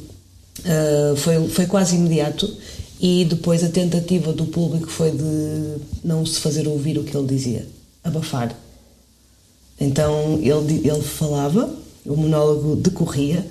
[0.60, 2.52] uh, foi, foi quase imediato,
[3.00, 7.28] e depois a tentativa do público foi de não se fazer ouvir o que ele
[7.28, 7.68] dizia,
[8.04, 8.56] abafar.
[9.80, 11.74] Então ele, ele falava,
[12.06, 13.46] o monólogo decorria,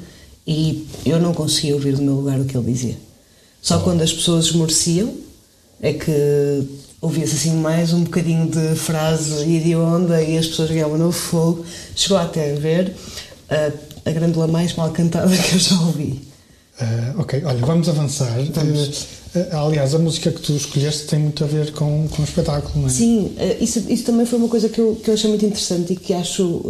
[0.46, 2.96] e eu não conseguia ouvir do meu lugar o que ele dizia.
[3.60, 3.80] Só oh.
[3.80, 5.12] quando as pessoas esmoreciam,
[5.80, 6.10] é que
[7.00, 11.12] ouvia-se assim mais um bocadinho de frase e de onda e as pessoas ganhavam no
[11.12, 11.64] fogo.
[11.94, 12.94] Chegou até a ver
[13.48, 16.20] a, a grândola mais mal cantada que eu já ouvi.
[16.78, 18.38] Uh, ok, olha, vamos avançar.
[18.38, 22.80] Uh, aliás, a música que tu escolheste tem muito a ver com, com o espetáculo,
[22.80, 22.90] não é?
[22.90, 25.94] Sim, uh, isso, isso também foi uma coisa que eu, que eu achei muito interessante
[25.94, 26.62] e que acho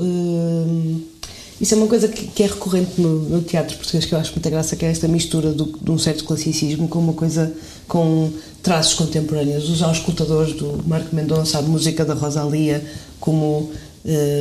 [1.60, 4.30] isso é uma coisa que, que é recorrente no, no, teatro português que eu acho
[4.32, 7.52] muita graça, que é esta mistura do, de um certo classicismo com uma coisa
[7.88, 8.30] com
[8.62, 9.68] traços contemporâneos.
[9.68, 12.84] Os auscultadores do Marco Mendonça, a música da Rosalia,
[13.18, 13.72] como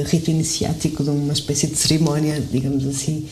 [0.05, 3.25] rito iniciático de uma espécie de cerimónia, digamos assim,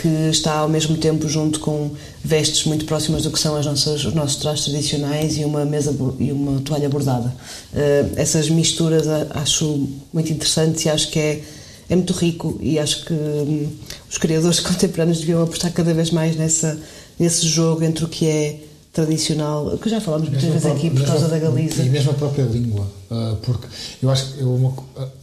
[0.00, 1.90] que está ao mesmo tempo junto com
[2.24, 5.94] vestes muito próximas do que são as nossas, os nossos trajes tradicionais e uma mesa
[6.18, 7.34] e uma toalha bordada.
[7.72, 11.42] Uh, essas misturas acho muito interessantes e acho que é
[11.92, 13.68] é muito rico e acho que hum,
[14.08, 16.80] os criadores contemporâneos deviam apostar cada vez mais nessa,
[17.18, 18.60] nesse jogo entre o que é
[18.92, 21.82] tradicional, que já falámos muitas vezes aqui por causa da Galiza.
[21.82, 23.66] E mesmo a própria língua, uh, porque
[24.02, 24.74] eu acho que eu, uma,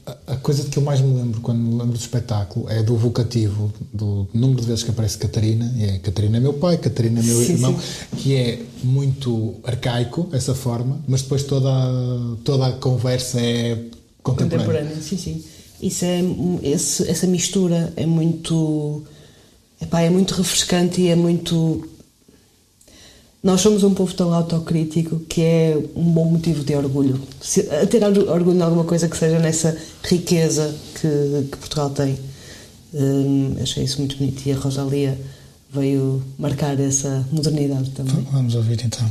[0.08, 2.82] a, a, coisa de que eu mais me lembro quando me lembro do espetáculo é
[2.82, 6.77] do vocativo, do número de vezes que aparece Catarina, e é Catarina é meu pai,
[6.77, 8.17] Catarina é meu sim, irmão, sim.
[8.17, 11.69] que é muito arcaico, essa forma, mas depois toda,
[12.43, 13.77] toda a conversa é
[14.23, 14.65] contemporânea.
[14.65, 15.43] Contemporânea, sim, sim.
[15.82, 16.21] Isso é,
[16.63, 19.03] esse, essa mistura é muito.
[19.82, 21.88] Epá, é muito refrescante e é muito.
[23.41, 27.21] Nós somos um povo tão autocrítico que é um bom motivo de orgulho.
[27.39, 32.17] Se, a ter orgulho em alguma coisa que seja nessa riqueza que, que Portugal tem.
[32.93, 35.17] Hum, achei isso muito bonito e a Rosalia
[35.71, 38.28] veio marcar essa modernidade também.
[38.32, 39.08] Vamos ouvir então.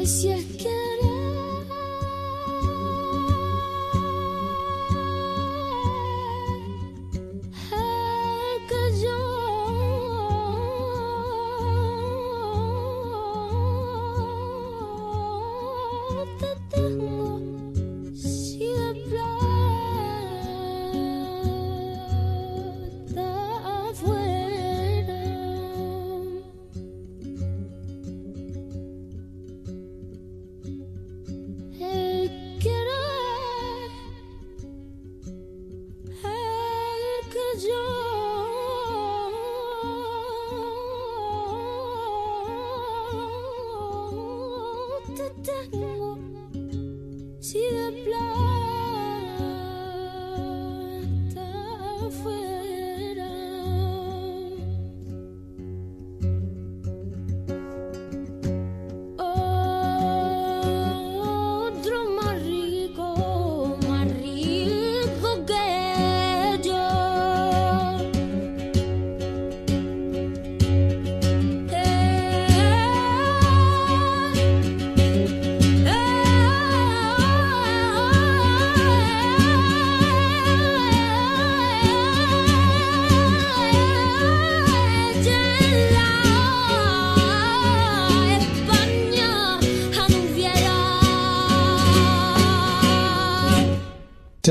[0.00, 0.46] Yes, si es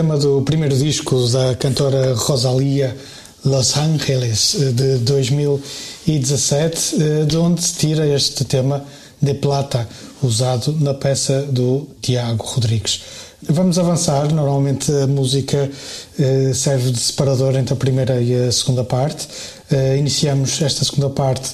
[0.10, 2.98] tema do primeiro disco da cantora Rosalia
[3.46, 8.84] Los Angeles de 2017, eh, de onde se tira este tema
[9.22, 9.88] de plata
[10.24, 13.02] usado na peça do Tiago Rodrigues.
[13.44, 14.34] Vamos avançar.
[14.34, 15.70] Normalmente a música
[16.18, 19.28] eh, serve de separador entre a primeira e a segunda parte.
[19.70, 21.52] Eh, iniciamos esta segunda parte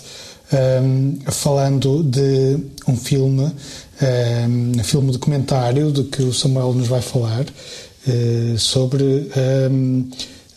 [0.54, 3.52] ehm, falando de um filme,
[4.78, 7.46] um filme documentário de que o Samuel nos vai falar.
[8.08, 10.10] Eh, sobre um,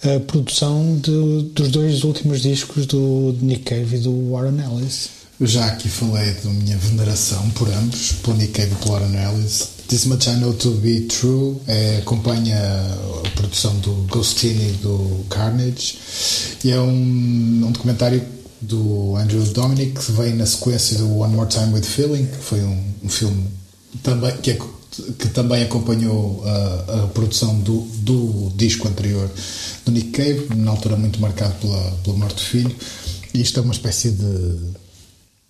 [0.04, 5.08] ehm, a produção de, dos dois últimos discos do Nick Cave e do Warren Ellis.
[5.40, 9.16] Eu já aqui falei da minha veneração por ambos, pelo Nick Cave e pelo Warren
[9.16, 9.68] Ellis.
[9.88, 12.54] This Much I Know To Be True é, acompanha
[13.24, 15.98] a produção do Ghostini e do Carnage
[16.62, 18.22] e é um, um documentário
[18.60, 22.60] do Andrew Dominic que vem na sequência do One More Time With Feeling, que foi
[22.60, 23.46] um, um filme
[24.02, 24.58] também que é
[25.18, 29.30] que também acompanhou a, a produção do, do, disco anterior
[29.84, 32.74] do Nick Cave, na altura muito marcado pela, pela morte do filho.
[33.32, 34.56] E isto é uma espécie de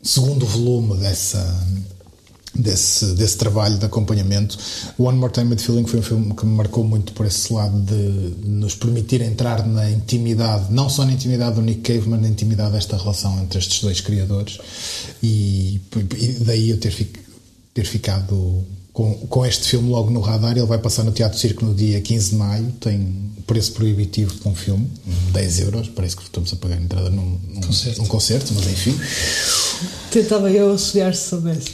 [0.03, 1.67] segundo volume dessa,
[2.55, 4.59] desse, desse trabalho de acompanhamento.
[4.99, 7.81] One More Time with Feeling foi um filme que me marcou muito por esse lado
[7.81, 12.29] de nos permitir entrar na intimidade, não só na intimidade do Nick Cave, mas na
[12.29, 14.59] intimidade desta relação entre estes dois criadores.
[15.23, 15.81] E,
[16.17, 17.09] e daí eu ter,
[17.73, 18.65] ter ficado
[18.99, 20.59] com, com este filme logo no radar.
[20.59, 22.73] Ele vai passar no Teatro Circo no dia 15 de maio.
[22.81, 24.87] Tem preço proibitivo para um filme,
[25.33, 25.89] 10 euros.
[25.89, 28.03] Parece que estamos a pagar a entrada num, num, concerto.
[28.03, 28.99] num concerto, mas enfim.
[30.11, 31.71] Tentava eu associar se soubesse.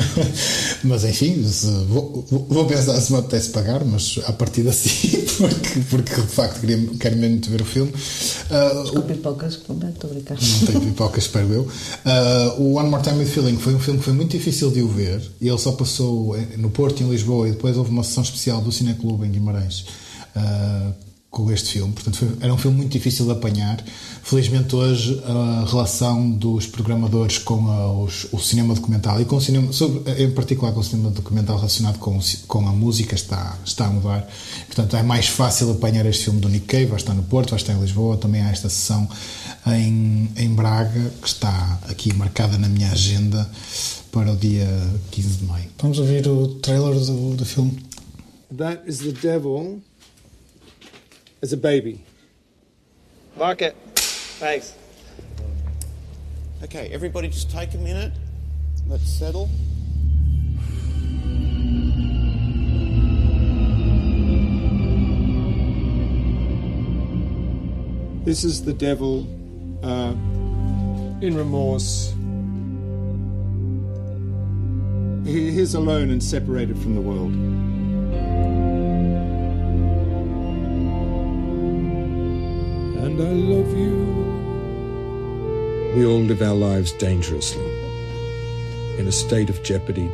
[0.82, 1.44] mas enfim,
[1.88, 6.60] vou, vou pensar se me apetece pagar, mas a partir assim, porque, porque de facto
[6.60, 7.92] queria, quero mesmo ver o filme.
[7.92, 10.38] Uh, com pipocas, estou a brincar.
[10.40, 11.62] Não tenho pipocas, espero eu.
[11.62, 14.82] Uh, o One More Time with Feeling foi um filme que foi muito difícil de
[14.82, 18.22] o ver e ele só passou no Porto, em Lisboa, e depois houve uma sessão
[18.22, 19.86] especial do Cineclube em Guimarães.
[20.36, 21.92] Uh, com este filme.
[21.92, 23.82] Portanto, foi, era um filme muito difícil de apanhar.
[24.22, 29.40] Felizmente hoje a relação dos programadores com a, os, o cinema documental e com o
[29.40, 32.18] cinema, sobre, em particular com o cinema documental relacionado com,
[32.48, 34.28] com a música está, está a mudar.
[34.66, 37.60] Portanto, é mais fácil apanhar este filme do Nick Cave, vai estar no Porto, vai
[37.60, 39.08] estar em Lisboa, também há esta sessão
[39.66, 43.48] em, em Braga, que está aqui marcada na minha agenda
[44.12, 44.66] para o dia
[45.10, 45.70] 15 de maio.
[45.78, 47.78] Vamos ouvir o trailer do, do filme.
[48.56, 49.80] That is the devil
[51.42, 52.04] as a baby.
[53.36, 53.76] Like it.
[54.38, 54.74] Thanks.
[56.62, 58.12] Okay, everybody just take a minute.
[58.86, 59.48] Let's settle.
[68.24, 69.26] This is the devil
[69.82, 70.12] uh,
[71.22, 72.12] in remorse.
[75.30, 77.32] He is alone and separated from the world.
[83.04, 83.94] and I love you.
[85.94, 87.64] We all live our lives dangerously,
[88.98, 90.10] in a state of jeopardy,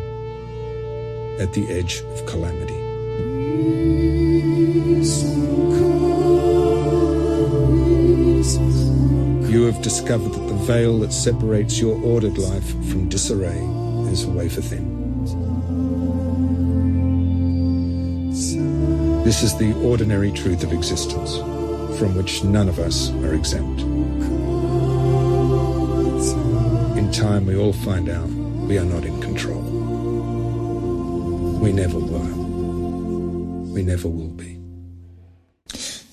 [1.38, 2.74] at the edge of calamity.
[9.50, 13.62] You have discovered that the veil that separates your ordered life from disarray
[14.12, 14.85] is a wafer thin.
[19.26, 21.38] This is the ordinary truth of existence,
[21.98, 23.80] from which none of us are exempt.
[26.96, 28.28] In time, we all find out
[28.68, 29.62] we are not in control.
[31.60, 32.34] We never were.
[33.74, 34.60] We never will be.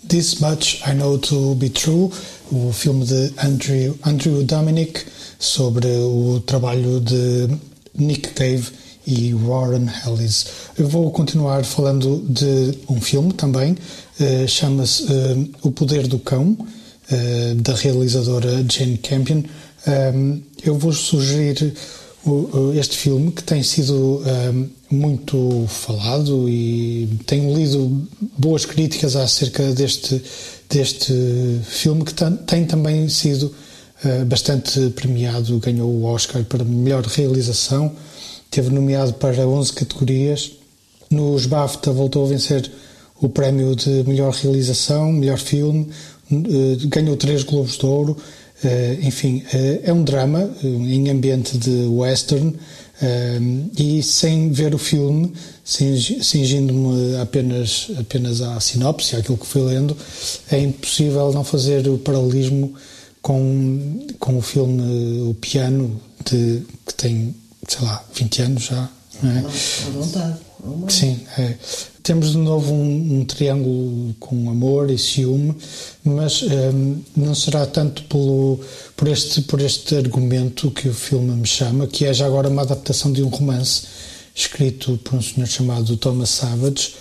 [0.03, 2.09] This Much I Know to Be True,
[2.51, 5.05] o filme de Andrew, Andrew Dominic
[5.37, 7.59] sobre o trabalho de
[7.93, 8.71] Nick Cave
[9.05, 10.45] e Warren Ellis.
[10.77, 16.51] Eu vou continuar falando de um filme também, uh, chama-se uh, O Poder do Cão,
[16.51, 19.43] uh, da realizadora Jane Campion.
[20.63, 21.73] Eu vou sugerir
[22.79, 24.23] este filme que tem sido
[24.89, 30.23] muito falado e tenho lido boas críticas acerca deste,
[30.69, 31.13] deste
[31.65, 32.13] filme que
[32.47, 33.53] tem também sido
[34.25, 37.93] bastante premiado, ganhou o Oscar para melhor realização,
[38.53, 40.51] teve nomeado para 11 categorias,
[41.09, 42.71] nos BAFTA voltou a vencer
[43.19, 45.89] o prémio de melhor realização, melhor filme,
[46.31, 48.11] uh, ganhou três Globos de Ouro,
[48.63, 49.43] uh, enfim,
[49.83, 52.55] é um drama em ambiente de western,
[53.77, 55.33] e sem ver o filme,
[55.65, 59.97] cingindo-me apenas, apenas à sinopse, àquilo que fui lendo,
[60.49, 62.73] é impossível não fazer o paralelismo
[63.21, 64.81] com, com o filme
[65.29, 67.35] O Piano, de, que tem,
[67.67, 68.89] sei lá, 20 anos já.
[69.21, 69.39] Não é?
[69.39, 70.37] À vontade.
[70.89, 71.55] Sim, é.
[72.01, 75.55] Temos de novo um, um, triângulo com amor e ciúme,
[76.03, 78.59] mas um, não será tanto pelo,
[78.95, 82.63] por, este, por este argumento que o filme me chama, que é já agora uma
[82.63, 83.83] adaptação de um romance
[84.35, 86.93] escrito por um senhor chamado Thomas Savage.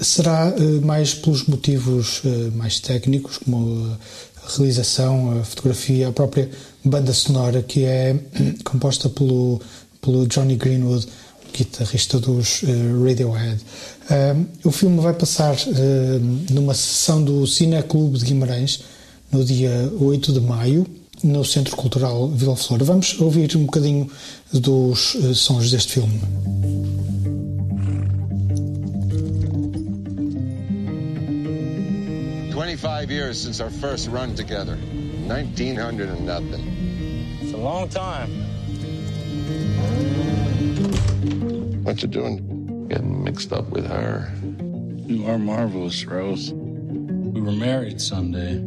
[0.00, 3.96] Será uh, mais pelos motivos uh, mais técnicos, como
[4.44, 6.50] a realização, a fotografia, a própria
[6.84, 8.16] banda sonora, que é
[8.64, 9.60] composta pelo,
[10.00, 11.06] pelo Johnny Greenwood
[11.52, 13.60] guitarrista dos uh, Radiohead.
[14.64, 15.56] O filme vai passar
[16.50, 18.82] numa sessão do Cine Clube de Guimarães
[19.30, 20.84] no dia 8 de maio,
[21.22, 22.82] no Centro Cultural Vila Flor.
[22.82, 24.10] Vamos ouvir um bocadinho
[24.52, 26.20] dos sons deste filme.
[32.70, 34.76] Twenty-five years since our first run together.
[34.76, 37.38] Nineteen hundred and nothing.
[37.42, 38.30] It's a long time.
[41.82, 42.86] What you doing?
[42.86, 44.32] Getting mixed up with her.
[45.04, 46.52] You are marvelous, Rose.
[46.52, 48.60] We were married Sunday.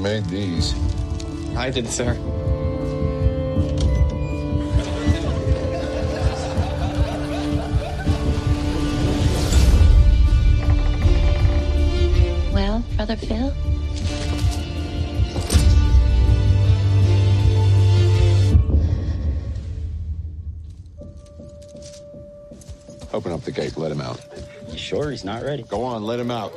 [0.00, 0.74] Made these.
[1.56, 2.14] I did, sir.
[12.52, 13.52] Well, Brother Phil?
[23.12, 24.20] Open up the gate, let him out.
[24.70, 25.64] You sure he's not ready?
[25.64, 26.54] Go on, let him out.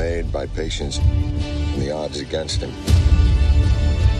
[0.00, 2.72] Made by patience and the odds against him.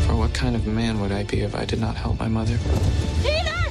[0.04, 2.58] For what kind of man would I be if I did not help my mother?
[3.22, 3.62] Peter!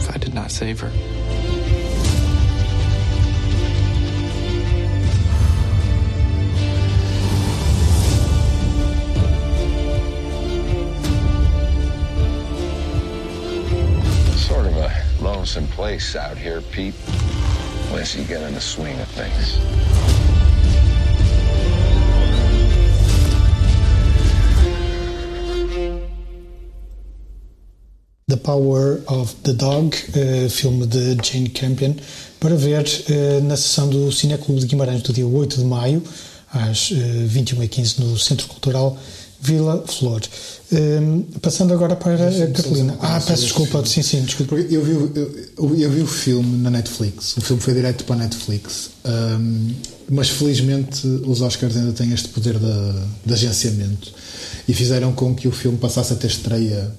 [0.00, 1.15] If I did not save her?
[15.46, 16.94] Lonesome place out here, Pete.
[17.90, 19.60] Unless you get in the swing of things.
[28.26, 31.94] The Power of the Dog, uh, filme de Jane Campion,
[32.40, 36.02] para ver uh, na sessão do Cineclube de Guimarães do dia 8 de maio,
[36.52, 36.94] às uh,
[37.28, 38.98] 21h15, no Centro Cultural
[39.40, 40.22] Vila Flor.
[40.72, 42.18] Um, passando agora para a
[42.52, 42.96] Carolina.
[43.00, 44.56] Ah, peço desculpa, sim, sim, desculpa.
[44.56, 48.16] Porque eu vi, eu, eu vi o filme na Netflix, o filme foi direto para
[48.16, 49.74] a Netflix, um,
[50.10, 52.92] mas felizmente os Oscars ainda têm este poder de,
[53.24, 54.12] de agenciamento
[54.66, 56.92] e fizeram com que o filme passasse a ter estreia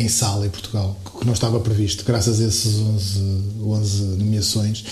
[0.00, 3.20] em sala em Portugal, que não estava previsto, graças a esses 11,
[3.62, 4.84] 11 nomeações.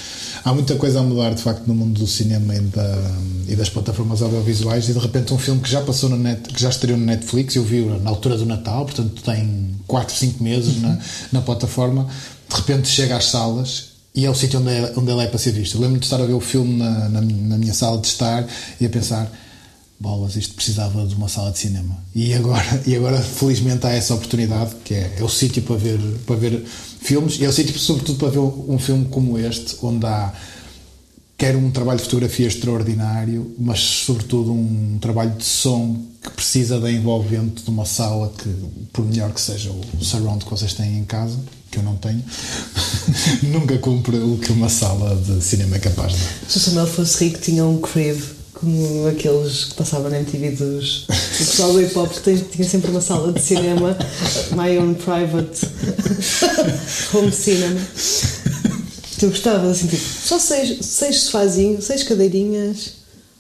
[0.45, 3.13] Há muita coisa a mudar, de facto, no mundo do cinema e, da,
[3.49, 6.61] e das plataformas audiovisuais, e de repente um filme que já passou na net, que
[6.61, 10.81] já estreou na Netflix, eu vi na altura do Natal, portanto tem 4, 5 meses
[10.83, 10.99] na,
[11.33, 12.07] na plataforma,
[12.49, 15.39] de repente chega às salas e é o sítio onde, é, onde ele é para
[15.39, 15.77] ser visto.
[15.77, 18.47] Eu lembro de estar a ver o filme na, na, na minha sala de estar
[18.79, 19.31] e a pensar
[20.01, 21.97] bolas, isto precisava de uma sala de cinema.
[22.15, 25.99] E agora, e agora felizmente há essa oportunidade, que é, é o sítio para ver,
[26.27, 26.65] para ver
[27.01, 30.33] filmes, e é o sítio sobretudo para ver um filme como este, onde há
[31.37, 36.91] quer um trabalho de fotografia extraordinário, mas sobretudo um trabalho de som que precisa da
[36.91, 38.53] envolvente de uma sala que,
[38.93, 41.39] por melhor que seja o surround que vocês têm em casa,
[41.71, 42.25] que eu não tenho,
[43.53, 46.19] nunca cumpre o que uma sala de cinema é capaz de.
[46.49, 48.21] Se o Samuel fosse rico, tinha um crib
[48.61, 51.05] como aqueles que passavam na MTV dos.
[51.05, 52.13] O pessoal do hip hop
[52.51, 53.97] tinha sempre uma sala de cinema,
[54.53, 55.67] my own private
[57.15, 57.81] home cinema.
[59.19, 62.99] Tu gostavas assim, tipo, só seis, seis sofazinhos, seis cadeirinhas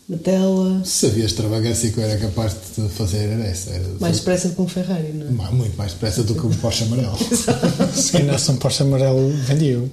[0.08, 0.82] na tela.
[0.84, 3.70] Se havia extravagância que eu era capaz de fazer, era essa.
[3.70, 5.50] Era mais depressa do que um Ferrari, não é?
[5.50, 7.16] Muito mais depressa do que um Porsche amarelo.
[7.94, 9.90] Se ganhasse um Porsche amarelo, vendia-o.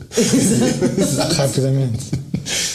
[1.36, 2.06] Rapidamente.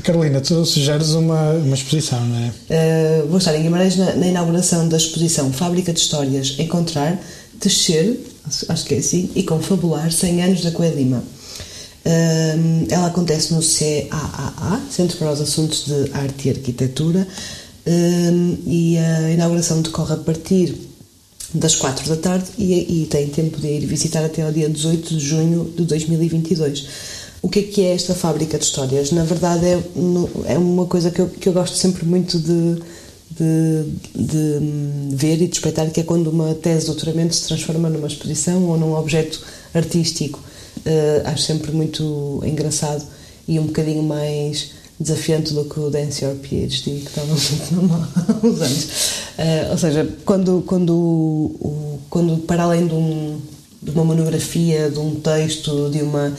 [0.00, 3.22] Carolina, tu sugeres uma, uma exposição, não é?
[3.22, 7.18] Uh, vou estar em Guimarães na, na, inauguração da exposição Fábrica de Histórias Encontrar,
[7.58, 8.18] Tecer,
[8.68, 11.18] acho que é assim, e Confabular 100 anos da Coelho Lima.
[11.18, 17.26] Uh, ela acontece no CAAA, Centro para os Assuntos de Arte e Arquitetura,
[17.86, 20.74] uh, e a inauguração decorre a partir
[21.54, 25.16] das 4 da tarde e, e tem tempo de ir visitar até ao dia 18
[25.16, 26.86] de junho de 2022.
[27.40, 29.12] O que é que é esta fábrica de histórias?
[29.12, 29.82] Na verdade, é,
[30.46, 32.82] é uma coisa que eu, que eu gosto sempre muito de,
[33.30, 33.84] de,
[34.14, 38.08] de ver e de espreitar, que é quando uma tese de doutoramento se transforma numa
[38.08, 39.40] exposição ou num objeto
[39.72, 40.40] artístico.
[40.78, 43.04] Uh, acho sempre muito engraçado
[43.46, 48.08] e um bocadinho mais desafiante do que o Dance Your PhD, que estava muito normal
[48.16, 48.84] há uns anos.
[49.38, 53.40] Uh, ou seja, quando, quando, quando para além de, um,
[53.80, 56.34] de uma monografia, de um texto, de uma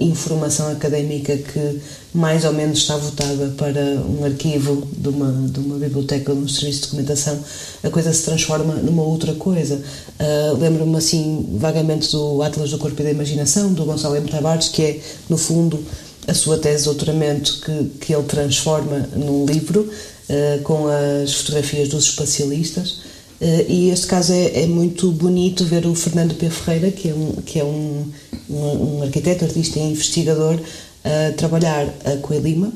[0.00, 1.80] informação académica que
[2.14, 6.48] mais ou menos está votada para um arquivo de uma, de uma biblioteca ou um
[6.48, 7.38] serviço de documentação,
[7.82, 9.80] a coisa se transforma numa outra coisa.
[10.18, 14.28] Uh, Lembro-me assim vagamente do Atlas do Corpo e da Imaginação, do Gonçalo M.
[14.28, 15.84] Tavares, que é, no fundo,
[16.26, 21.88] a sua tese de doutoramento que, que ele transforma num livro uh, com as fotografias
[21.88, 23.00] dos espacialistas.
[23.40, 26.50] Uh, e este caso é, é, muito bonito ver o Fernando P.
[26.50, 28.04] Ferreira, que é um, que é um,
[28.50, 30.58] um, um arquiteto, artista e investigador,
[31.04, 32.72] a trabalhar a Coelima,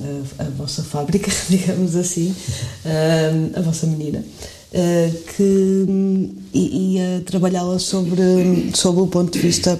[0.00, 2.34] a, a vossa fábrica, digamos assim,
[2.84, 4.24] a, a vossa menina,
[5.36, 5.86] que,
[6.52, 9.78] e, e a trabalhá-la sobre, sobre o ponto de vista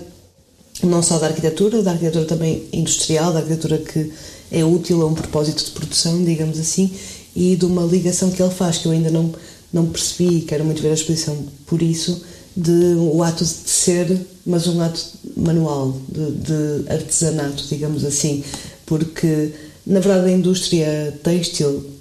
[0.83, 4.12] não só da arquitetura, da arquitetura também industrial, da arquitetura que
[4.51, 6.91] é útil a um propósito de produção, digamos assim,
[7.35, 9.33] e de uma ligação que ele faz, que eu ainda não
[9.73, 12.23] não percebi, quero muito ver a exposição por isso,
[12.57, 15.01] de o ato de ser, mas um ato
[15.37, 18.45] manual, de, de artesanato, digamos assim,
[18.85, 19.53] porque
[19.87, 21.93] na verdade a indústria têxtil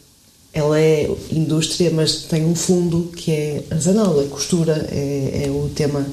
[0.53, 5.69] ela é indústria, mas tem um fundo que é artesanal, a costura é, é o
[5.73, 6.05] tema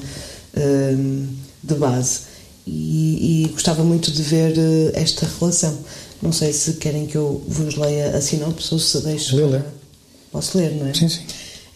[0.55, 1.27] um,
[1.61, 2.21] de base.
[2.65, 5.77] E, e, gostava muito de ver uh, esta relação.
[6.21, 9.35] Não sei se querem que eu vos leia a sinopse ou se deixo.
[10.31, 10.93] Posso ler, não é?
[10.93, 11.23] Sim, sim.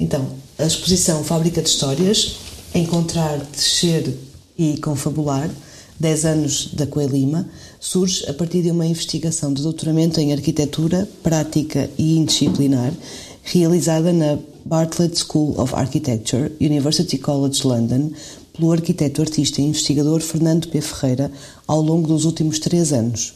[0.03, 0.27] Então,
[0.59, 2.35] a exposição Fábrica de Histórias,
[2.75, 4.13] Encontrar, Descer
[4.57, 5.49] e Confabular,
[5.97, 7.47] 10 anos da Coelima,
[7.79, 12.91] surge a partir de uma investigação de doutoramento em arquitetura prática e indisciplinar
[13.43, 18.11] realizada na Bartlett School of Architecture, University College London,
[18.51, 20.81] pelo arquiteto, artista e investigador Fernando P.
[20.81, 21.31] Ferreira
[21.65, 23.35] ao longo dos últimos três anos.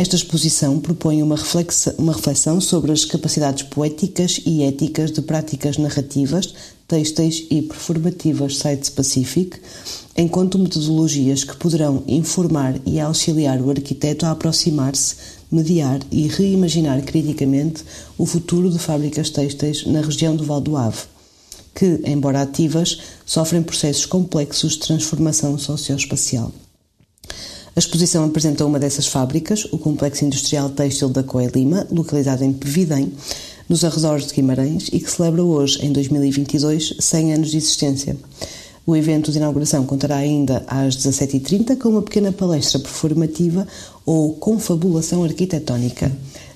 [0.00, 5.76] Esta exposição propõe uma reflexão, uma reflexão sobre as capacidades poéticas e éticas de práticas
[5.76, 6.54] narrativas,
[6.86, 9.58] têxteis e performativas site-specific,
[10.16, 15.16] enquanto metodologias que poderão informar e auxiliar o arquiteto a aproximar-se,
[15.50, 17.82] mediar e reimaginar criticamente
[18.16, 21.02] o futuro de fábricas têxteis na região do Val do Ave,
[21.74, 26.52] que, embora ativas, sofrem processos complexos de transformação socioespacial.
[27.78, 32.52] A exposição apresenta uma dessas fábricas, o Complexo Industrial Têxtil da Coe Lima, localizado em
[32.52, 33.12] Pevidem,
[33.68, 38.16] nos arredores de Guimarães e que celebra hoje, em 2022, 100 anos de existência.
[38.84, 43.64] O evento de inauguração contará ainda às 17h30 com uma pequena palestra performativa
[44.04, 46.10] ou confabulação arquitetónica.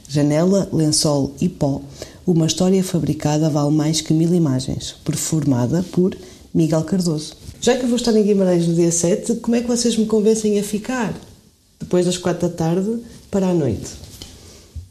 [0.09, 1.81] Janela, lençol e pó,
[2.27, 6.17] uma história fabricada vale mais que mil imagens, performada por
[6.53, 7.42] Miguel Cardoso.
[7.63, 10.05] Já que eu vou estar em Guimarães no dia 7, como é que vocês me
[10.07, 11.15] convencem a ficar
[11.79, 12.99] depois das 4 da tarde
[13.31, 13.89] para a noite?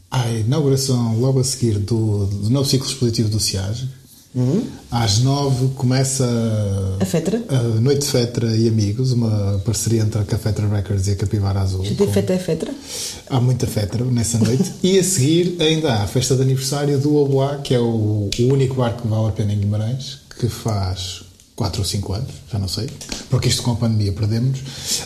[0.09, 3.89] A inauguração logo a seguir do, do novo ciclo expositivo do CIAG,
[4.89, 6.25] Às nove começa
[7.01, 7.43] A Fetra?
[7.49, 11.83] a Noite Fetra e Amigos, uma parceria entre a Cafetra Records e a Capivara Azul.
[11.83, 12.73] Já com- feita a Fetra?
[13.29, 14.71] Há muita Fetra nessa noite.
[14.81, 18.43] e a seguir ainda há a festa de aniversário do Oboá, que é o, o
[18.43, 21.23] único bar que vale a pena em Guimarães, que faz
[21.61, 22.89] 4 ou 5 anos, já não sei,
[23.29, 24.57] porque isto com a pandemia perdemos,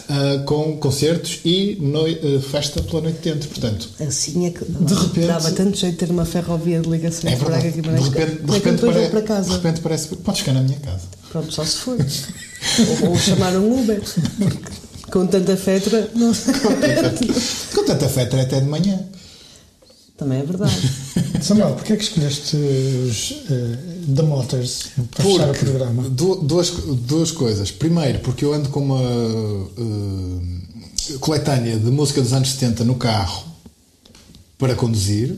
[0.08, 3.50] ah, com concertos e noi- ah, festa pela noite dentro.
[3.50, 7.34] Portanto, Assim é que De repente- dava tanto jeito ter uma ferrovia de ligação é
[7.34, 9.54] entre Braga De repente, de é repente, depois vou pare- para de casa?
[9.54, 10.08] repente parece.
[10.16, 11.02] Podes ficar na minha casa.
[11.30, 11.98] Pronto, só se for.
[13.04, 14.02] ou, ou chamar um Uber.
[15.12, 16.34] Com tanta fetra, não
[17.74, 19.00] Com tanta Fetra é até de manhã.
[20.18, 20.74] Também é verdade.
[21.44, 23.78] Samuel, porquê é que escolheste os eh,
[24.16, 26.10] The Motors para fechar o Porque programa?
[26.10, 27.70] du- duas, duas coisas.
[27.72, 29.02] Primeiro, porque eu ando com uma
[29.78, 33.44] eh, coletânea de música dos anos 70 no carro
[34.58, 35.38] para conduzir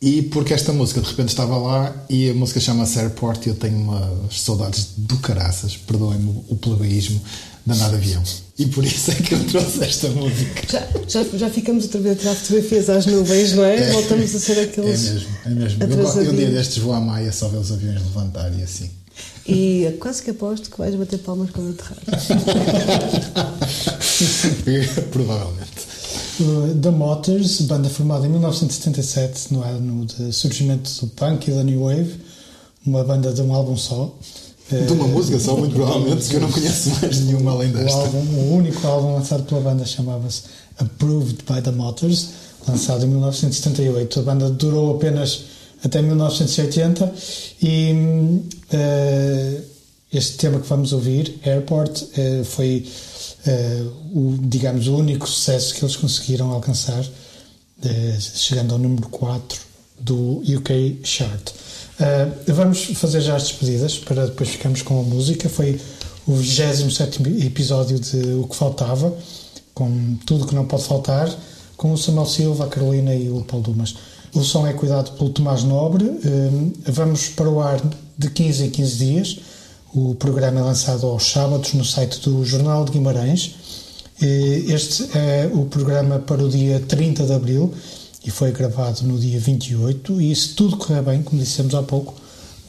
[0.00, 3.56] e porque esta música de repente estava lá e a música chama-se Airport e eu
[3.56, 7.20] tenho umas saudades do caraças, perdoem-me o plebeísmo,
[7.68, 8.22] de andar de avião.
[8.58, 10.62] E por isso é que eu trouxe esta música.
[10.68, 10.88] Já,
[11.22, 13.92] já, já ficamos outra vez a tirar fotografias às nuvens, não é?
[13.92, 15.00] Voltamos a ser É aqueles.
[15.02, 15.82] mesmo, é mesmo.
[15.82, 16.32] Eu, atrasadinhos.
[16.32, 18.90] um dia destes vou à Maia só ver os aviões levantar e assim.
[19.46, 21.98] E eu quase que aposto que vais bater palmas quando aterrar.
[25.10, 25.88] Provavelmente.
[26.82, 31.82] The Motors, banda formada em 1977, no ano de surgimento do punk e da new
[31.84, 32.14] wave,
[32.86, 34.16] uma banda de um álbum só.
[34.70, 37.98] De uma música só, muito provavelmente, que eu não conheço mais nenhuma além O, desta.
[37.98, 40.42] álbum, o único álbum lançado pela banda chamava-se
[40.78, 42.28] Approved by the Motors,
[42.66, 44.20] lançado em 1978.
[44.20, 45.44] A banda durou apenas
[45.82, 47.12] até 1980
[47.62, 49.60] e eh,
[50.12, 52.86] este tema que vamos ouvir, Airport, eh, foi
[53.46, 57.04] eh, o, digamos, o único sucesso que eles conseguiram alcançar,
[58.34, 59.60] chegando ao número 4
[60.00, 61.52] do UK Chart.
[61.98, 65.48] Uh, vamos fazer já as despedidas para depois ficarmos com a música.
[65.48, 65.80] Foi
[66.26, 69.12] o 27 episódio de O que Faltava,
[69.74, 71.28] com tudo que não pode faltar,
[71.76, 73.96] com o Samuel Silva, a Carolina e o Paulo Dumas.
[74.32, 76.04] O som é cuidado pelo Tomás Nobre.
[76.04, 77.80] Uh, vamos para o ar
[78.16, 79.38] de 15 em 15 dias.
[79.92, 83.56] O programa é lançado aos sábados no site do Jornal de Guimarães.
[84.22, 87.74] Uh, Este é o programa para o dia 30 de abril
[88.28, 92.14] e foi gravado no dia 28 e se tudo correr bem, como dissemos há pouco,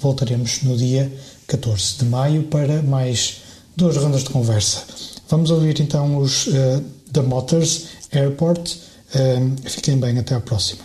[0.01, 1.12] voltaremos no dia
[1.47, 3.41] 14 de maio para mais
[3.76, 4.84] duas rondas de conversa.
[5.28, 6.82] Vamos ouvir então os uh,
[7.12, 8.72] The Motors Airport.
[9.14, 10.82] Uh, fiquem bem, até à próxima.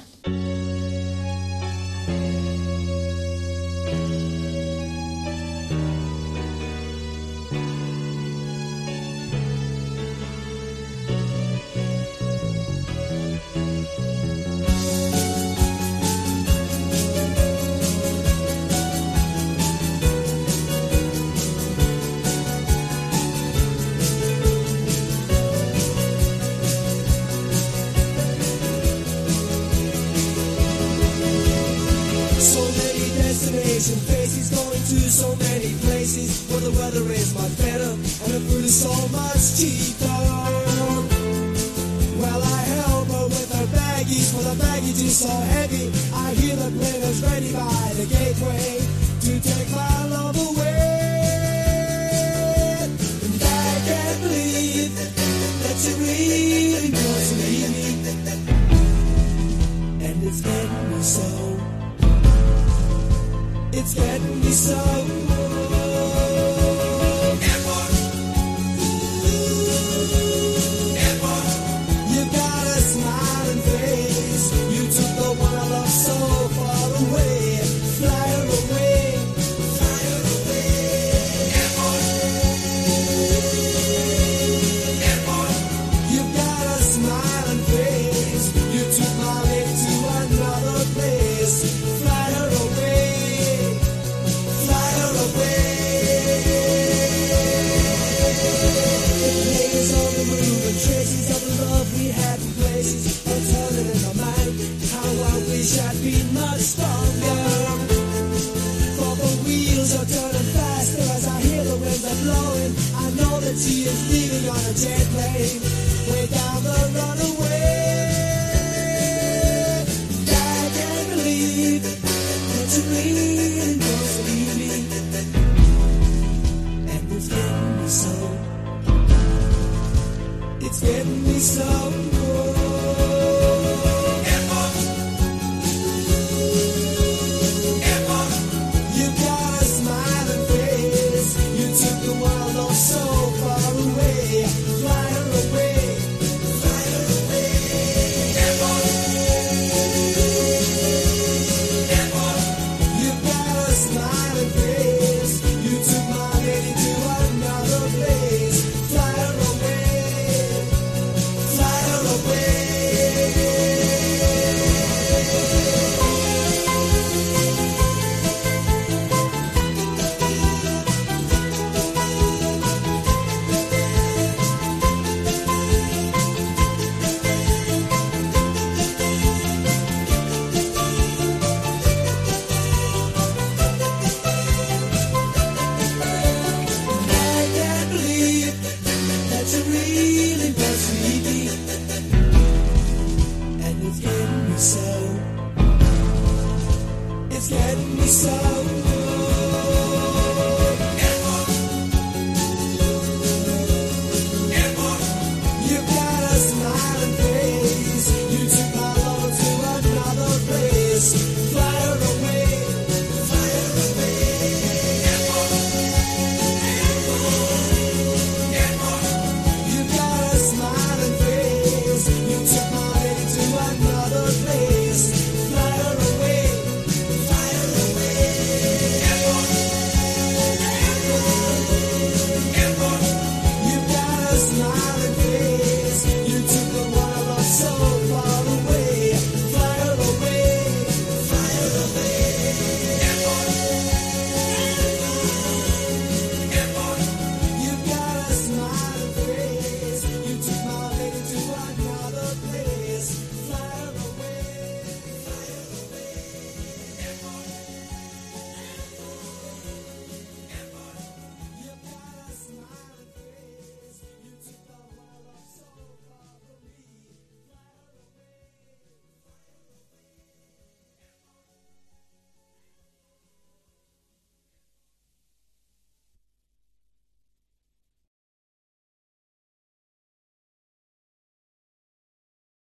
[77.11, 77.34] Away.